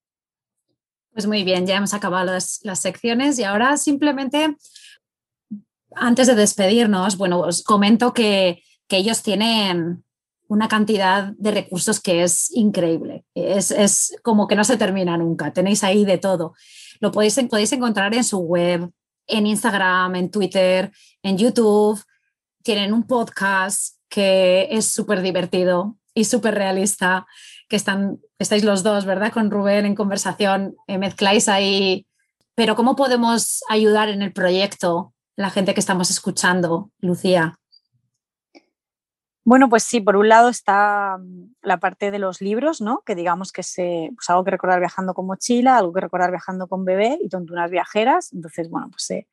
[1.14, 4.56] Pues muy bien, ya hemos acabado las, las secciones y ahora simplemente,
[5.94, 10.04] antes de despedirnos, bueno, os comento que que ellos tienen
[10.48, 13.24] una cantidad de recursos que es increíble.
[13.34, 15.52] Es, como que no se termina nunca.
[15.52, 16.54] Tenéis ahí de todo.
[17.00, 18.90] Lo podéis, podéis encontrar en su web,
[19.26, 20.92] en Instagram, en Twitter,
[21.22, 22.02] en YouTube.
[22.62, 27.26] Tienen un podcast que es súper divertido y súper realista,
[27.68, 29.32] que están, estáis los dos, ¿verdad?
[29.32, 32.06] Con Rubén en conversación, eh, mezcláis ahí.
[32.54, 37.58] Pero ¿cómo podemos ayudar en el proyecto la gente que estamos escuchando, Lucía?
[39.46, 43.02] Bueno, pues sí, por un lado está mm, la parte de los libros, ¿no?
[43.04, 46.66] Que digamos que es pues algo que recordar viajando con mochila, algo que recordar viajando
[46.66, 48.32] con bebé y tontunas viajeras.
[48.32, 49.26] Entonces, bueno, pues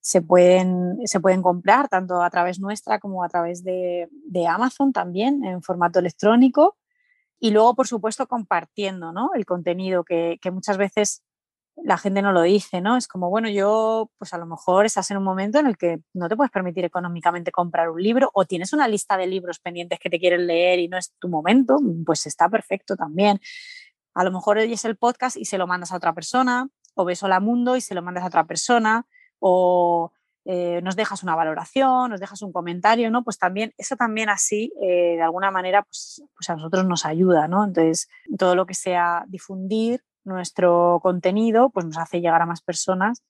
[0.00, 4.08] se, pueden, se pueden comprar tanto a través nuestra como a través de,
[4.48, 6.76] Amazon también en formato electrónico.
[7.40, 9.30] Y luego, por supuesto, compartiendo ¿no?
[9.34, 11.24] el contenido que, que muchas veces
[11.82, 12.96] la gente no lo dice, ¿no?
[12.96, 16.00] Es como, bueno, yo, pues a lo mejor estás en un momento en el que
[16.12, 19.98] no te puedes permitir económicamente comprar un libro o tienes una lista de libros pendientes
[19.98, 23.40] que te quieren leer y no es tu momento, pues está perfecto también.
[24.14, 27.22] A lo mejor oyes el podcast y se lo mandas a otra persona, o ves
[27.22, 29.06] Hola Mundo y se lo mandas a otra persona,
[29.38, 30.12] o
[30.44, 33.22] eh, nos dejas una valoración, nos dejas un comentario, ¿no?
[33.24, 37.46] Pues también, eso también así, eh, de alguna manera, pues, pues a nosotros nos ayuda,
[37.48, 37.64] ¿no?
[37.64, 43.22] Entonces, todo lo que sea difundir nuestro contenido pues nos hace llegar a más personas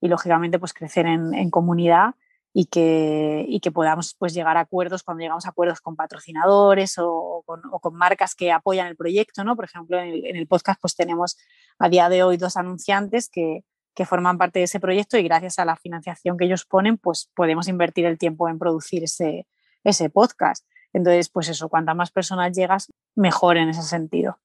[0.00, 2.14] y lógicamente pues crecer en, comunidad
[2.52, 6.94] y que, y que podamos pues llegar a acuerdos cuando llegamos a acuerdos con patrocinadores
[6.98, 9.56] o con, marcas que apoyan el proyecto, ¿no?
[9.56, 11.36] Por ejemplo, en el, podcast pues tenemos
[11.78, 13.64] a día de hoy dos anunciantes que,
[13.98, 17.32] que forman parte de ese proyecto y gracias a la financiación que ellos ponen pues
[17.34, 19.48] podemos invertir el tiempo en producir ese,
[19.82, 20.64] ese podcast.
[20.92, 24.38] Entonces, pues eso, cuantas más personas llegas, mejor en ese sentido.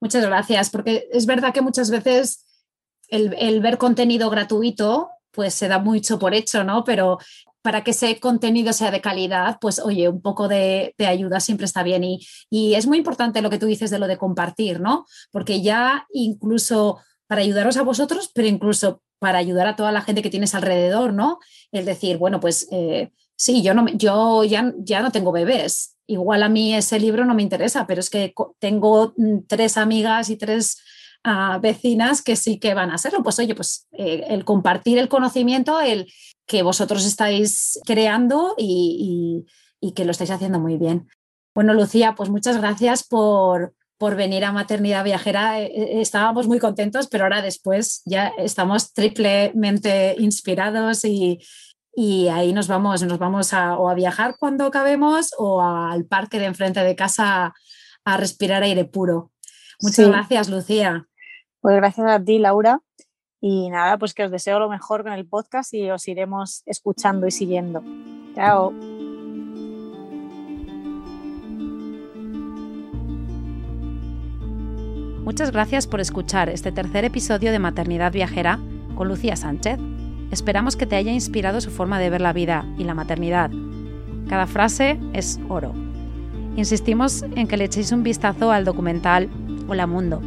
[0.00, 2.44] Muchas gracias, porque es verdad que muchas veces
[3.06, 6.82] el, ver contenido gratuito pues se da mucho por hecho, ¿no?
[6.82, 7.18] Pero
[7.62, 11.84] para que ese contenido sea de calidad, pues oye, un poco de, ayuda siempre está
[11.84, 12.02] bien.
[12.02, 15.06] Y, y, es muy importante lo que tú dices de lo de compartir, ¿no?
[15.30, 16.98] Porque ya incluso
[17.28, 21.12] para ayudaros a vosotros, pero incluso para ayudar a toda la gente que tienes alrededor,
[21.12, 21.38] ¿no?
[21.70, 26.42] Es decir, bueno, pues eh, sí, yo, no, yo ya, ya no tengo bebés, igual
[26.42, 30.36] a mí ese libro no me interesa, pero es que tengo mm, tres amigas y
[30.36, 30.78] tres
[31.22, 33.22] ah, vecinas que sí que van a hacerlo.
[33.22, 36.10] Pues oye, pues eh, el compartir el conocimiento, el
[36.46, 39.46] que vosotros estáis creando y,
[39.94, 41.08] que lo estáis haciendo muy bien.
[41.54, 45.60] Bueno, Lucía, pues muchas gracias por, por venir a Maternidad Viajera.
[45.60, 51.40] Eh, eh, estábamos muy contentos, pero ahora después ya estamos triplemente inspirados y,
[51.94, 56.38] y ahí nos vamos, nos vamos a, o a viajar cuando acabemos o al parque
[56.38, 57.52] de enfrente de casa
[58.04, 59.32] a respirar aire puro.
[59.80, 61.06] Muchas gracias, Lucía.
[61.60, 62.80] Pues gracias a ti, Laura.
[63.40, 67.26] Y nada, pues que os deseo lo mejor con el podcast y os iremos escuchando
[67.26, 67.82] y siguiendo.
[68.34, 68.97] Chao.
[75.28, 78.58] Muchas gracias por escuchar este tercer episodio de Maternidad Viajera
[78.94, 79.78] con Lucía Sánchez.
[80.30, 83.50] Esperamos que te haya inspirado su forma de ver la vida y la maternidad.
[84.26, 85.74] Cada frase es oro.
[86.56, 89.28] Insistimos en que le echéis un vistazo al documental
[89.68, 90.22] Hola Mundo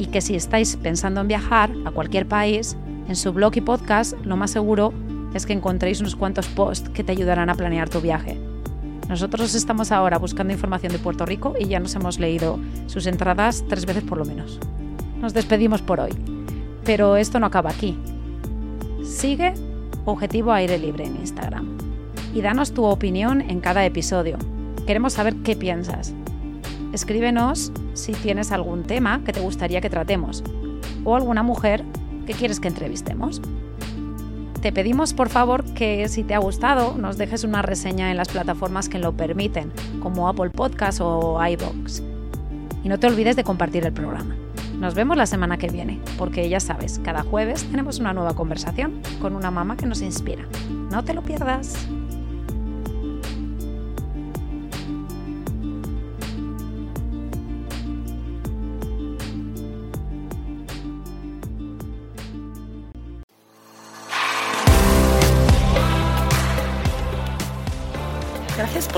[0.00, 4.14] y que si estáis pensando en viajar a cualquier país, en su blog y podcast
[4.24, 4.92] lo más seguro
[5.32, 8.36] es que encontréis unos cuantos posts que te ayudarán a planear tu viaje.
[9.08, 13.64] Nosotros estamos ahora buscando información de Puerto Rico y ya nos hemos leído sus entradas
[13.66, 14.60] tres veces por lo menos.
[15.20, 16.12] Nos despedimos por hoy.
[16.84, 17.98] Pero esto no acaba aquí.
[19.02, 19.54] Sigue
[20.04, 21.78] Objetivo Aire Libre en Instagram
[22.34, 24.36] y danos tu opinión en cada episodio.
[24.86, 26.14] Queremos saber qué piensas.
[26.92, 30.44] Escríbenos si tienes algún tema que te gustaría que tratemos
[31.04, 31.84] o alguna mujer
[32.26, 33.40] que quieres que entrevistemos.
[34.60, 38.28] Te pedimos por favor que si te ha gustado nos dejes una reseña en las
[38.28, 39.70] plataformas que lo permiten,
[40.02, 42.02] como Apple Podcasts o iBox.
[42.82, 44.34] Y no te olvides de compartir el programa.
[44.80, 49.00] Nos vemos la semana que viene, porque ya sabes, cada jueves tenemos una nueva conversación
[49.20, 50.44] con una mamá que nos inspira.
[50.90, 51.88] No te lo pierdas.